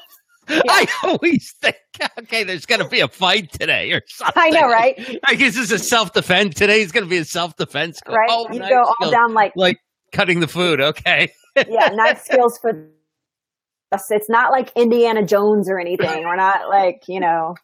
[0.69, 1.75] I always think,
[2.19, 4.41] okay, there's going to be a fight today or something.
[4.41, 5.19] I know, right?
[5.27, 6.56] I guess this is a self defense.
[6.56, 7.99] Today is going to be a self defense.
[8.08, 8.30] Right.
[8.30, 9.12] Oh, you go all skills.
[9.12, 9.80] down like like
[10.13, 10.80] cutting the food.
[10.80, 11.34] Okay.
[11.56, 12.89] yeah, knife skills for
[13.91, 14.10] us.
[14.10, 16.23] It's not like Indiana Jones or anything.
[16.23, 17.56] We're not like you know,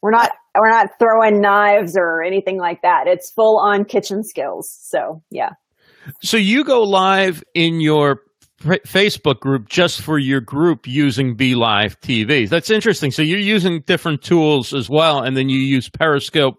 [0.00, 3.08] we're not we're not throwing knives or anything like that.
[3.08, 4.70] It's full on kitchen skills.
[4.82, 5.50] So yeah.
[6.22, 8.18] So you go live in your
[8.64, 12.48] Facebook group just for your group using BeLive TV.
[12.48, 13.10] That's interesting.
[13.10, 16.56] So you're using different tools as well, and then you use Periscope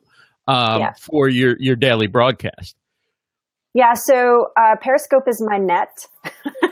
[0.47, 2.75] um, for your your daily broadcast.
[3.73, 3.93] Yeah.
[3.93, 6.07] So uh, Periscope is my net.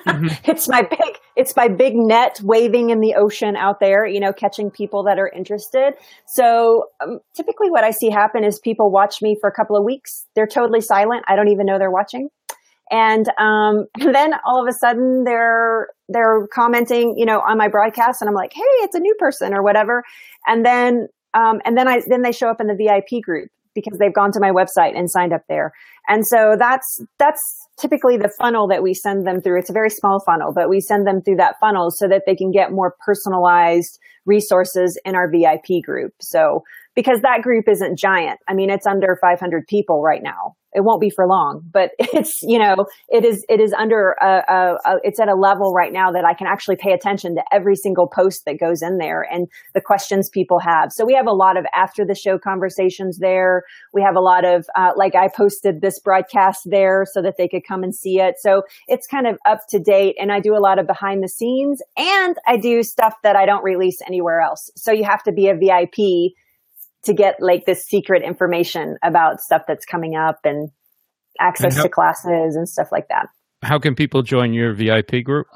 [0.08, 0.28] mm-hmm.
[0.50, 4.06] It's my big it's my big net waving in the ocean out there.
[4.06, 5.96] You know, catching people that are interested.
[6.28, 9.84] So um, typically, what I see happen is people watch me for a couple of
[9.84, 10.26] weeks.
[10.36, 11.26] They're totally silent.
[11.28, 12.30] I don't even know they're watching
[12.94, 18.22] and um, then all of a sudden they're they're commenting, you know, on my broadcast,
[18.22, 20.04] and I'm like, hey, it's a new person or whatever,
[20.46, 23.98] and then um, and then I then they show up in the VIP group because
[23.98, 25.74] they've gone to my website and signed up there,
[26.08, 27.42] and so that's that's
[27.80, 29.58] typically the funnel that we send them through.
[29.60, 32.36] It's a very small funnel, but we send them through that funnel so that they
[32.36, 36.14] can get more personalized resources in our VIP group.
[36.22, 36.62] So
[36.96, 38.40] because that group isn't giant.
[38.48, 40.56] I mean, it's under 500 people right now.
[40.76, 44.44] It won't be for long, but it's, you know, it is, it is under a,
[44.48, 47.44] a, a, it's at a level right now that I can actually pay attention to
[47.52, 50.92] every single post that goes in there and the questions people have.
[50.92, 53.64] So we have a lot of after the show conversations there.
[53.94, 57.48] We have a lot of, uh, like I posted this broadcast there so that they
[57.48, 58.36] could come and see it.
[58.40, 61.28] So it's kind of up to date and I do a lot of behind the
[61.28, 64.72] scenes and I do stuff that I don't release anywhere else.
[64.76, 66.34] So you have to be a VIP
[67.04, 70.70] to get like this secret information about stuff that's coming up and
[71.40, 73.28] access and how, to classes and stuff like that.
[73.62, 75.48] How can people join your VIP group?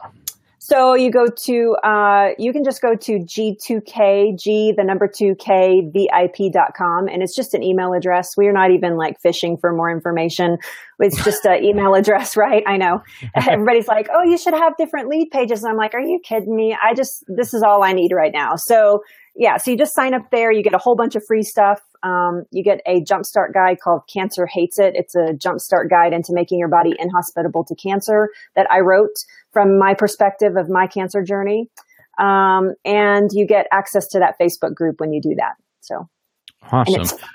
[0.70, 5.94] So you go to, uh, you can just go to G2K, G, the number 2K,
[5.94, 8.36] VIP.com, and it's just an email address.
[8.36, 10.58] We are not even like fishing for more information.
[11.00, 12.64] It's just an email address, right?
[12.68, 13.02] I know.
[13.36, 15.64] Everybody's like, oh, you should have different lead pages.
[15.64, 16.76] And I'm like, are you kidding me?
[16.84, 18.58] I just, this is all I need right now.
[18.58, 19.04] So
[19.38, 20.52] yeah, so you just sign up there.
[20.52, 21.80] You get a whole bunch of free stuff.
[22.02, 24.96] Um, you get a jumpstart guide called Cancer Hates It.
[24.96, 29.16] It's a jumpstart guide into making your body inhospitable to cancer that I wrote
[29.54, 31.70] from my perspective of my cancer journey.
[32.20, 35.54] Um, and you get access to that Facebook group when you do that.
[35.82, 36.10] So,
[36.72, 36.96] awesome.
[36.96, 37.30] And it's fun.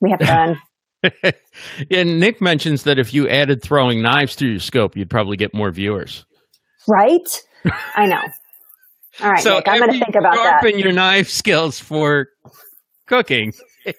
[0.00, 0.56] We have fun.
[1.90, 5.52] and Nick mentions that if you added throwing knives to your scope, you'd probably get
[5.52, 6.24] more viewers.
[6.88, 7.42] Right?
[7.96, 8.22] I know.
[9.20, 10.60] All right, so Nick, I'm going to think about that.
[10.62, 12.28] Sharpen your knife skills for
[13.06, 13.52] cooking.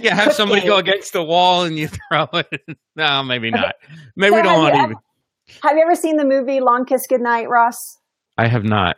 [0.00, 2.78] yeah, have somebody go against the wall and you throw it.
[2.96, 3.74] no, maybe not.
[4.16, 4.96] Maybe so we don't want to even.
[5.62, 7.98] Have you ever seen the movie Long Kiss Goodnight, Ross?
[8.38, 8.96] I have not.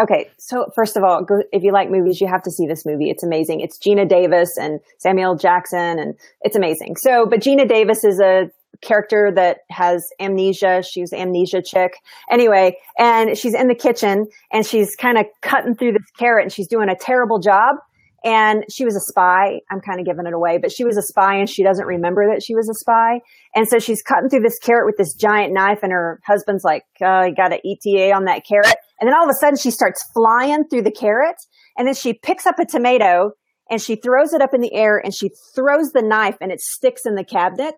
[0.00, 3.10] Okay, so first of all, if you like movies, you have to see this movie.
[3.10, 3.60] It's amazing.
[3.60, 6.96] It's Geena Davis and Samuel Jackson, and it's amazing.
[6.96, 10.82] So, but Geena Davis is a character that has amnesia.
[10.82, 11.94] She's amnesia chick.
[12.30, 16.52] Anyway, and she's in the kitchen and she's kind of cutting through this carrot and
[16.52, 17.76] she's doing a terrible job.
[18.24, 19.60] And she was a spy.
[19.68, 22.32] I'm kind of giving it away, but she was a spy and she doesn't remember
[22.32, 23.20] that she was a spy.
[23.54, 26.84] And so she's cutting through this carrot with this giant knife and her husband's like,
[27.04, 28.76] uh, you got an ETA on that carrot.
[29.00, 31.36] And then all of a sudden she starts flying through the carrot
[31.76, 33.32] and then she picks up a tomato
[33.68, 36.60] and she throws it up in the air and she throws the knife and it
[36.60, 37.74] sticks in the cabinet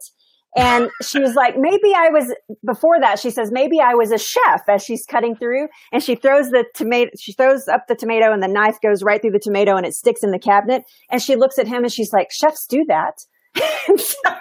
[0.56, 2.32] and she was like, maybe I was,
[2.64, 6.14] before that, she says, maybe I was a chef as she's cutting through and she
[6.14, 9.40] throws the tomato, she throws up the tomato and the knife goes right through the
[9.40, 10.84] tomato and it sticks in the cabinet.
[11.10, 13.24] And she looks at him and she's like, chefs do that.
[13.96, 14.30] so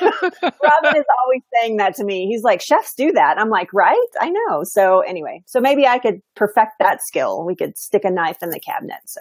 [0.00, 2.26] Robin is always saying that to me.
[2.26, 3.38] He's like, chefs do that.
[3.38, 3.96] I'm like, right?
[4.20, 4.64] I know.
[4.64, 7.44] So anyway, so maybe I could perfect that skill.
[7.44, 9.00] We could stick a knife in the cabinet.
[9.06, 9.20] So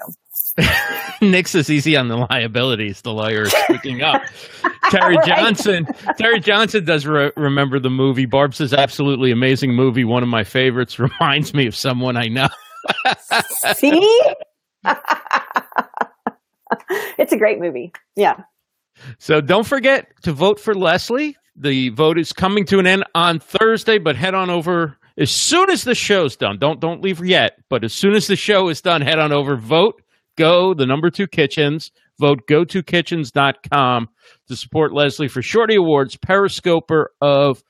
[1.21, 3.01] Nick's is easy on the liabilities.
[3.01, 4.21] The lawyer is speaking up.
[4.89, 5.87] Terry Johnson.
[6.17, 8.25] Terry Johnson does re- remember the movie.
[8.25, 10.05] Barb says, absolutely amazing movie.
[10.05, 10.97] One of my favorites.
[10.99, 12.49] Reminds me of someone I know.
[13.75, 14.21] See?
[17.17, 17.91] it's a great movie.
[18.15, 18.41] Yeah.
[19.17, 21.35] So don't forget to vote for Leslie.
[21.55, 25.69] The vote is coming to an end on Thursday, but head on over as soon
[25.69, 26.57] as the show's done.
[26.57, 29.55] Don't don't leave yet, but as soon as the show is done, head on over,
[29.57, 30.01] vote,
[30.37, 34.09] go, the number two kitchens, vote go to kitchens.com
[34.47, 37.63] to support Leslie for Shorty Awards Periscoper of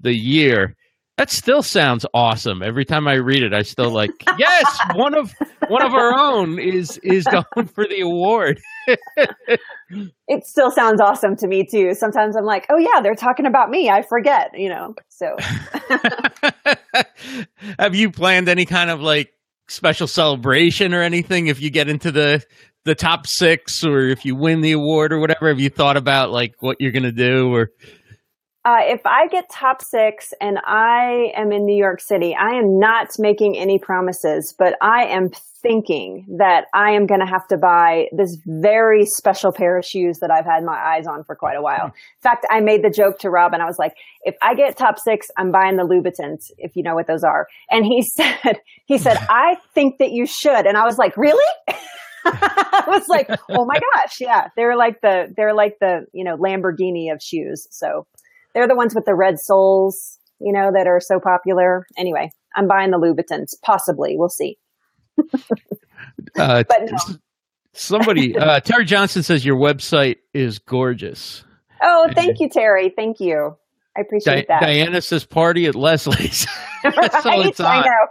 [0.00, 0.76] the Year.
[1.16, 2.62] That still sounds awesome.
[2.62, 5.32] Every time I read it, I still like, yes, one of
[5.68, 8.60] one of our own is is going for the award.
[10.28, 11.94] it still sounds awesome to me too.
[11.94, 13.88] Sometimes I'm like, oh yeah, they're talking about me.
[13.88, 14.94] I forget, you know.
[15.08, 15.36] So
[17.78, 19.32] Have you planned any kind of like
[19.68, 22.44] special celebration or anything if you get into the
[22.84, 25.48] the top 6 or if you win the award or whatever?
[25.48, 27.70] Have you thought about like what you're going to do or
[28.66, 32.80] uh, if I get top six and I am in New York City, I am
[32.80, 35.30] not making any promises, but I am
[35.62, 40.18] thinking that I am going to have to buy this very special pair of shoes
[40.18, 41.86] that I've had my eyes on for quite a while.
[41.86, 44.76] In fact, I made the joke to Rob and I was like, if I get
[44.76, 47.46] top six, I'm buying the Louboutins, if you know what those are.
[47.70, 50.66] And he said, he said, I think that you should.
[50.66, 51.44] And I was like, really?
[52.26, 56.36] I was like, oh my gosh, yeah, they're like the they're like the you know
[56.36, 57.68] Lamborghini of shoes.
[57.70, 58.06] So
[58.56, 61.86] they're the ones with the red soles, you know, that are so popular.
[61.98, 63.50] Anyway, I'm buying the Louboutins.
[63.62, 64.56] Possibly, we'll see.
[66.38, 67.16] uh, but no.
[67.74, 71.44] Somebody, uh, Terry Johnson says your website is gorgeous.
[71.82, 72.90] Oh, thank you, Terry.
[72.96, 73.58] Thank you.
[73.94, 74.62] I appreciate Di- that.
[74.62, 76.46] Diana says party at Leslie's.
[76.82, 78.06] That's all it's I know.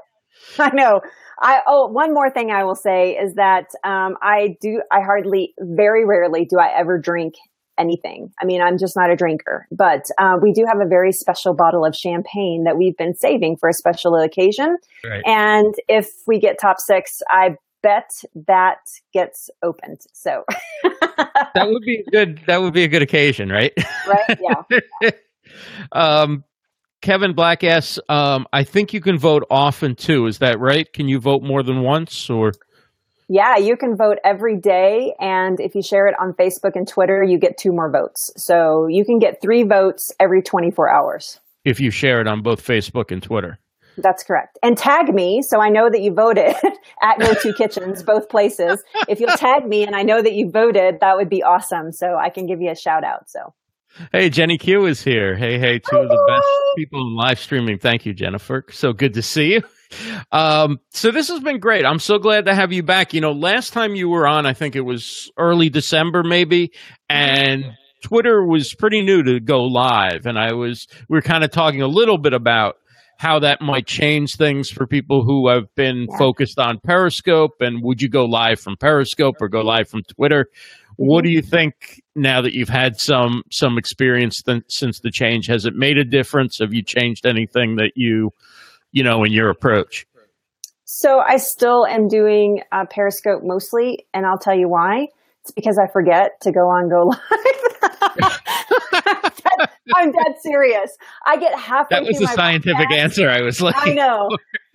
[0.59, 1.01] I know.
[1.41, 5.55] I oh one more thing I will say is that um, I do I hardly
[5.59, 7.33] very rarely do I ever drink
[7.77, 8.31] anything.
[8.41, 11.53] I mean, I'm just not a drinker, but uh, we do have a very special
[11.53, 14.77] bottle of champagne that we've been saving for a special occasion.
[15.03, 15.23] Right.
[15.25, 18.09] And if we get top six, I bet
[18.47, 18.79] that
[19.13, 20.01] gets opened.
[20.13, 20.43] So
[20.83, 22.41] that would be good.
[22.47, 23.73] That would be a good occasion, right?
[24.07, 24.39] Right.
[24.41, 25.11] Yeah.
[25.91, 26.43] um,
[27.01, 30.25] Kevin Black asks, um, I think you can vote often too.
[30.25, 30.91] Is that right?
[30.91, 32.53] Can you vote more than once or?
[33.27, 35.13] Yeah, you can vote every day.
[35.19, 38.31] And if you share it on Facebook and Twitter, you get two more votes.
[38.37, 41.39] So you can get three votes every 24 hours.
[41.63, 43.59] If you share it on both Facebook and Twitter.
[43.97, 44.59] That's correct.
[44.61, 46.53] And tag me so I know that you voted
[47.01, 48.83] at Go To Kitchens, both places.
[49.07, 51.91] If you'll tag me and I know that you voted, that would be awesome.
[51.91, 53.29] So I can give you a shout out.
[53.29, 53.53] So
[54.11, 55.35] Hey, Jenny Q is here.
[55.35, 57.77] Hey, hey, two of the best people in live streaming.
[57.77, 58.65] Thank you, Jennifer.
[58.71, 59.63] So good to see you.
[60.31, 61.85] Um, so this has been great.
[61.85, 63.13] I'm so glad to have you back.
[63.13, 66.71] You know, last time you were on, I think it was early December, maybe,
[67.09, 67.65] and
[68.03, 71.81] Twitter was pretty new to go live, and I was we were kind of talking
[71.81, 72.75] a little bit about
[73.17, 78.01] how that might change things for people who have been focused on Periscope, and would
[78.01, 80.47] you go live from Periscope or go live from Twitter?
[80.97, 85.47] What do you think now that you've had some some experience th- since the change?
[85.47, 86.59] Has it made a difference?
[86.59, 88.31] Have you changed anything that you
[88.91, 90.05] you know in your approach?
[90.85, 95.07] So I still am doing uh, Periscope mostly, and I'll tell you why.
[95.41, 97.19] It's because I forget to go on go live.
[99.95, 100.91] I'm dead serious.
[101.25, 101.99] I get halfway.
[101.99, 103.19] That was a scientific broadcast.
[103.19, 103.29] answer.
[103.29, 104.29] I was like, I know.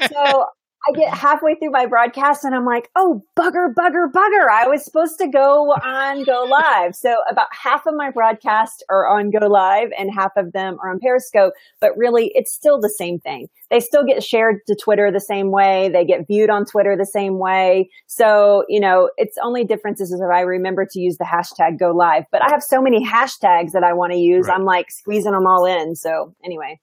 [0.09, 0.47] So
[0.89, 4.49] I get halfway through my broadcast and I'm like, oh, bugger, bugger, bugger.
[4.51, 6.97] I was supposed to go on Go Live.
[6.97, 10.91] So about half of my broadcasts are on Go Live and half of them are
[10.91, 11.53] on Periscope.
[11.81, 13.49] But really, it's still the same thing.
[13.71, 15.91] They still get shared to Twitter the same way.
[15.93, 17.91] They get viewed on Twitter the same way.
[18.07, 21.91] So, you know, it's only differences is if I remember to use the hashtag Go
[21.91, 22.25] Live.
[22.33, 24.47] But I have so many hashtags that I want to use.
[24.49, 24.57] Right.
[24.57, 25.95] I'm like squeezing them all in.
[25.95, 26.81] So anyway.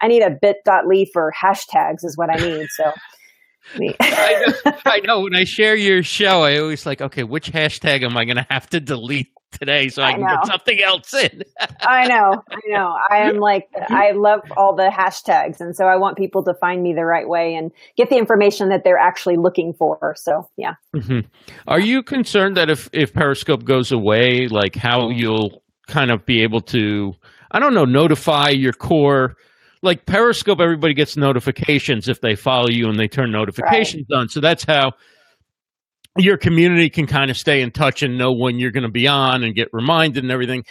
[0.00, 2.68] I need a bit.ly for hashtags is what I need.
[2.68, 2.92] So
[4.00, 5.20] I, know, I know.
[5.20, 8.46] When I share your show, I always like, okay, which hashtag am I going to
[8.50, 11.42] have to delete today so I, I can put something else in?
[11.80, 12.42] I know.
[12.50, 12.94] I know.
[13.10, 15.60] I am like, I love all the hashtags.
[15.60, 18.70] And so I want people to find me the right way and get the information
[18.70, 20.14] that they're actually looking for.
[20.16, 20.74] So, yeah.
[20.94, 21.20] Mm-hmm.
[21.66, 26.42] Are you concerned that if, if Periscope goes away, like how you'll kind of be
[26.42, 27.14] able to,
[27.50, 29.36] I don't know, notify your core
[29.82, 34.18] like Periscope, everybody gets notifications if they follow you and they turn notifications right.
[34.18, 34.28] on.
[34.28, 34.92] So that's how
[36.16, 39.06] your community can kind of stay in touch and know when you're going to be
[39.06, 40.64] on and get reminded and everything.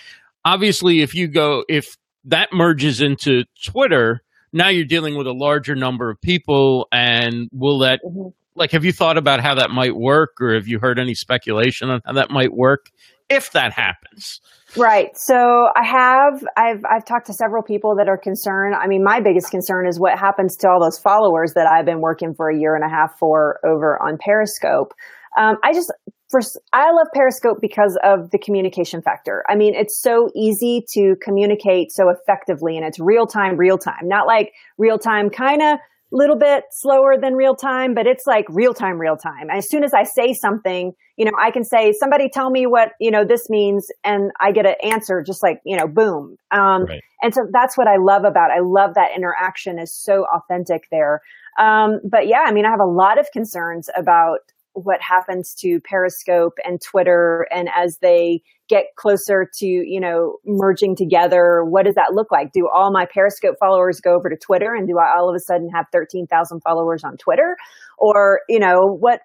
[0.44, 5.76] Obviously, if you go, if that merges into Twitter, now you're dealing with a larger
[5.76, 6.88] number of people.
[6.92, 8.30] And will that, mm-hmm.
[8.56, 11.90] like, have you thought about how that might work or have you heard any speculation
[11.90, 12.92] on how that might work
[13.30, 14.42] if that happens?
[14.76, 15.18] Right.
[15.18, 18.76] So I have I've I've talked to several people that are concerned.
[18.76, 22.02] I mean, my biggest concern is what happens to all those followers that I've been
[22.02, 24.94] working for a year and a half for over on Periscope.
[25.38, 25.92] Um, I just
[26.30, 29.44] first I love Periscope because of the communication factor.
[29.48, 34.08] I mean, it's so easy to communicate so effectively and it's real time, real time.
[34.08, 35.80] Not like real time kind of
[36.12, 39.50] little bit slower than real time, but it's like real time, real time.
[39.50, 42.92] As soon as I say something, you know, I can say, somebody tell me what,
[43.00, 43.88] you know, this means.
[44.04, 46.38] And I get an answer just like, you know, boom.
[46.52, 47.02] Um, right.
[47.22, 48.56] and so that's what I love about, it.
[48.58, 51.22] I love that interaction is so authentic there.
[51.60, 54.40] Um, but yeah, I mean, I have a lot of concerns about
[54.74, 60.96] what happens to Periscope and Twitter and as they get closer to, you know, merging
[60.96, 62.52] together, what does that look like?
[62.52, 65.40] Do all my Periscope followers go over to Twitter and do I all of a
[65.40, 67.56] sudden have 13,000 followers on Twitter?
[67.98, 69.22] Or, you know, what,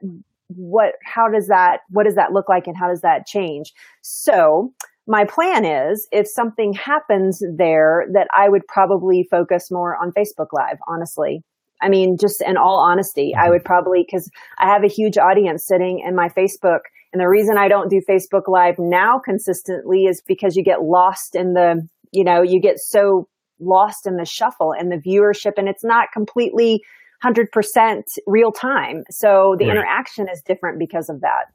[0.49, 3.73] what, how does that, what does that look like and how does that change?
[4.03, 4.73] So,
[5.07, 10.53] my plan is if something happens there that I would probably focus more on Facebook
[10.53, 11.43] Live, honestly.
[11.83, 13.51] I mean, just in all honesty, I mm-hmm.
[13.51, 16.81] would probably, cause I have a huge audience sitting in my Facebook.
[17.13, 21.35] And the reason I don't do Facebook live now consistently is because you get lost
[21.35, 23.29] in the, you know, you get so
[23.61, 26.83] lost in the shuffle and the viewership and it's not completely
[27.23, 29.05] 100% real time.
[29.11, 29.77] So the right.
[29.77, 31.47] interaction is different because of that.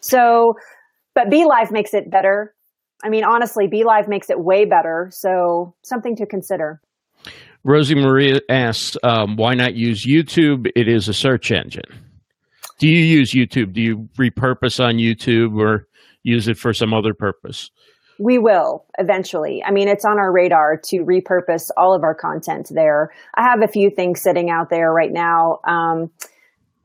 [0.00, 0.54] So,
[1.14, 2.54] but BeLive makes it better.
[3.02, 5.08] I mean, honestly, BeLive makes it way better.
[5.10, 6.80] So something to consider.
[7.64, 10.70] Rosie Maria asks, um, why not use YouTube?
[10.76, 12.05] It is a search engine.
[12.78, 13.72] Do you use YouTube?
[13.72, 15.86] Do you repurpose on YouTube or
[16.22, 17.70] use it for some other purpose?
[18.18, 19.62] We will eventually.
[19.64, 23.10] I mean, it's on our radar to repurpose all of our content there.
[23.34, 25.58] I have a few things sitting out there right now.
[25.66, 26.10] Um,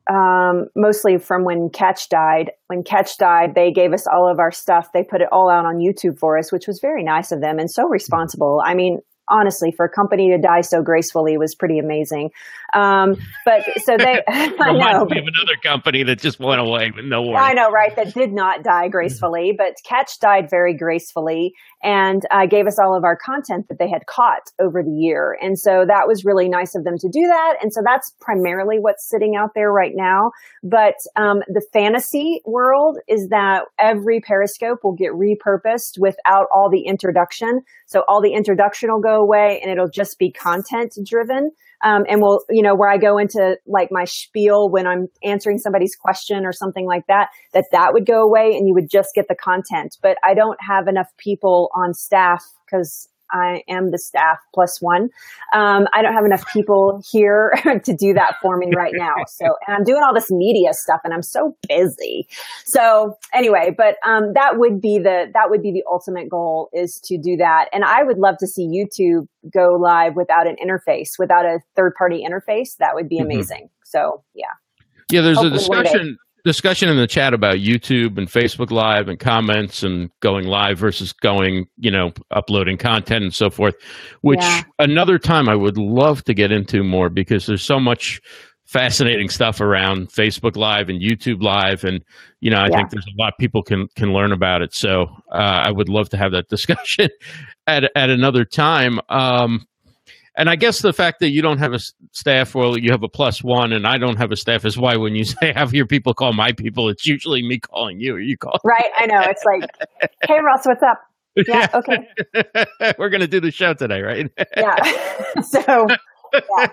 [0.09, 2.51] um, mostly from when Katch died.
[2.67, 4.91] When Katch died, they gave us all of our stuff.
[4.93, 7.59] They put it all out on YouTube for us, which was very nice of them
[7.59, 8.61] and so responsible.
[8.65, 8.99] I mean,
[9.32, 12.29] honestly, for a company to die so gracefully was pretty amazing.
[12.73, 13.15] Um,
[13.45, 14.99] but so they, I know.
[14.99, 17.41] Have another company that just went away with no warning.
[17.41, 17.95] I know, right?
[17.95, 21.53] That did not die gracefully, but Katch died very gracefully
[21.84, 25.38] and uh, gave us all of our content that they had caught over the year.
[25.41, 27.55] And so that was really nice of them to do that.
[27.61, 30.32] And so that's primarily what's sitting out there right now.
[30.63, 36.84] But um, the fantasy world is that every Periscope will get repurposed without all the
[36.84, 37.61] introduction.
[37.88, 41.51] So all the introduction will go away and it'll just be content driven.
[41.84, 45.57] Um, and we'll, you know, where I go into like my spiel when I'm answering
[45.57, 49.09] somebody's question or something like that, that that would go away and you would just
[49.15, 49.97] get the content.
[50.01, 55.09] But I don't have enough people on staff because I am the staff plus one.
[55.53, 57.53] Um, I don't have enough people here
[57.84, 59.15] to do that for me right now.
[59.27, 62.27] So, and I'm doing all this media stuff and I'm so busy.
[62.65, 66.99] So anyway, but, um, that would be the, that would be the ultimate goal is
[67.05, 67.69] to do that.
[67.71, 71.95] And I would love to see YouTube go live without an interface, without a third
[71.95, 72.75] party interface.
[72.77, 73.25] That would be mm-hmm.
[73.25, 73.63] amazing.
[73.65, 73.86] Mm-hmm.
[73.86, 74.45] So yeah.
[75.09, 75.21] Yeah.
[75.21, 79.83] There's Hopefully a discussion discussion in the chat about YouTube and Facebook Live and comments
[79.83, 83.75] and going live versus going, you know, uploading content and so forth,
[84.21, 84.63] which yeah.
[84.79, 88.21] another time I would love to get into more because there's so much
[88.71, 92.01] fascinating stuff around Facebook Live and YouTube Live, and
[92.39, 92.77] you know, I yeah.
[92.77, 94.73] think there's a lot people can can learn about it.
[94.73, 97.09] So uh, I would love to have that discussion
[97.67, 98.99] at at another time.
[99.09, 99.65] Um,
[100.38, 101.79] and I guess the fact that you don't have a
[102.11, 104.95] staff, well, you have a plus one, and I don't have a staff is why
[104.95, 108.15] when you say have your people call my people, it's usually me calling you.
[108.15, 108.89] Or you call right.
[108.97, 109.21] I know.
[109.21, 109.69] It's like,
[110.27, 111.01] hey, Ross, what's up?
[111.47, 111.67] Yeah.
[111.73, 112.93] Okay.
[112.97, 114.29] We're gonna do the show today, right?
[114.57, 115.41] yeah.
[115.41, 115.88] So.
[116.34, 116.67] Yeah.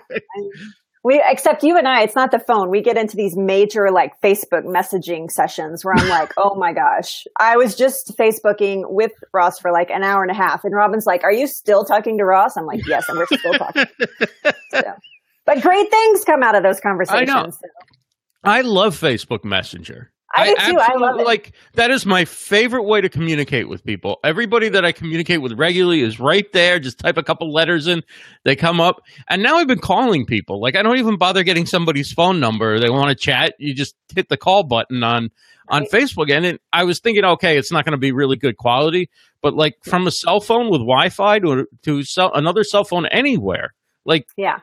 [1.03, 2.69] We, except you and I, it's not the phone.
[2.69, 7.25] We get into these major like Facebook messaging sessions where I'm like, oh my gosh,
[7.39, 10.65] I was just Facebooking with Ross for like an hour and a half.
[10.65, 12.57] And Robin's like, are you still talking to Ross?
[12.57, 13.85] I'm like, yes, and we're still talking.
[14.71, 14.81] so,
[15.45, 17.29] but great things come out of those conversations.
[17.29, 17.49] I know.
[17.49, 17.59] So.
[18.43, 20.11] I love Facebook Messenger.
[20.35, 20.79] I, I do too.
[20.79, 21.25] I love it.
[21.25, 24.17] Like that is my favorite way to communicate with people.
[24.23, 26.79] Everybody that I communicate with regularly is right there.
[26.79, 28.03] Just type a couple letters in,
[28.43, 29.01] they come up.
[29.27, 30.61] And now I've been calling people.
[30.61, 32.79] Like I don't even bother getting somebody's phone number.
[32.79, 33.55] They want to chat.
[33.57, 35.29] You just hit the call button on
[35.69, 35.91] on right.
[35.91, 36.31] Facebook.
[36.31, 39.09] And it, I was thinking, okay, it's not going to be really good quality,
[39.41, 43.73] but like from a cell phone with Wi-Fi to to cell, another cell phone anywhere,
[44.05, 44.59] like yeah,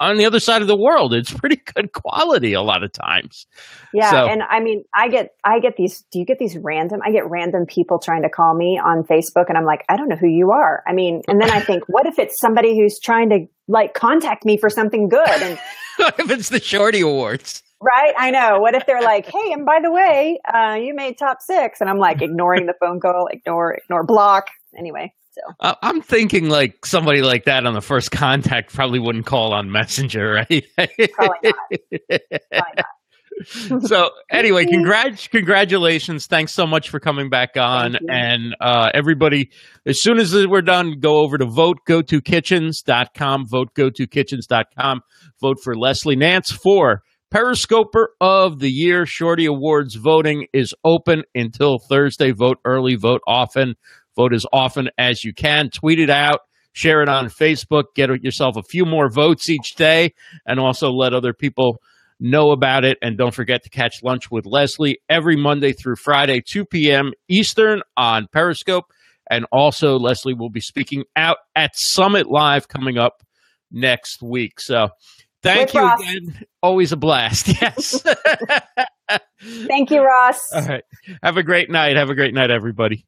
[0.00, 1.14] on the other side of the world.
[1.14, 3.46] It's pretty good quality a lot of times.
[3.92, 4.26] Yeah, so.
[4.26, 6.02] and I mean, I get I get these.
[6.10, 7.00] Do you get these random?
[7.04, 10.08] I get random people trying to call me on Facebook, and I'm like, I don't
[10.08, 10.82] know who you are.
[10.86, 14.44] I mean, and then I think, what if it's somebody who's trying to like contact
[14.44, 15.28] me for something good?
[15.28, 15.58] And
[15.96, 17.62] what if it's the Shorty Awards?
[17.82, 18.60] Right, I know.
[18.60, 21.80] What if they're like, "Hey, and by the way, uh, you made top six.
[21.80, 24.48] and I'm like ignoring the phone call, ignore, ignore, block.
[24.76, 29.26] Anyway, so uh, I'm thinking like somebody like that on the first contact probably wouldn't
[29.26, 30.64] call on Messenger, right?
[30.76, 31.12] probably
[31.42, 32.20] not.
[32.50, 32.84] Probably not.
[33.86, 36.26] so anyway, congrat- congratulations.
[36.26, 37.96] Thanks so much for coming back on.
[38.08, 39.50] And uh, everybody,
[39.86, 45.00] as soon as we're done, go over to votegotokitchens.com, votegotokitchens.com,
[45.40, 49.06] vote for Leslie Nance for Periscoper of the Year.
[49.06, 52.32] Shorty Awards voting is open until Thursday.
[52.32, 53.76] Vote early, vote often.
[54.16, 55.70] Vote as often as you can.
[55.70, 56.40] Tweet it out.
[56.72, 57.84] Share it on Facebook.
[57.96, 60.14] Get yourself a few more votes each day
[60.46, 61.78] and also let other people
[62.20, 62.96] know about it.
[63.02, 67.12] And don't forget to catch lunch with Leslie every Monday through Friday, 2 p.m.
[67.28, 68.84] Eastern on Periscope.
[69.30, 73.22] And also, Leslie will be speaking out at Summit Live coming up
[73.70, 74.60] next week.
[74.60, 74.88] So,
[75.42, 76.00] thank with you Ross.
[76.00, 76.40] again.
[76.62, 77.48] Always a blast.
[77.62, 78.04] Yes.
[79.66, 80.40] thank you, Ross.
[80.52, 80.84] All right.
[81.22, 81.96] Have a great night.
[81.96, 83.06] Have a great night, everybody.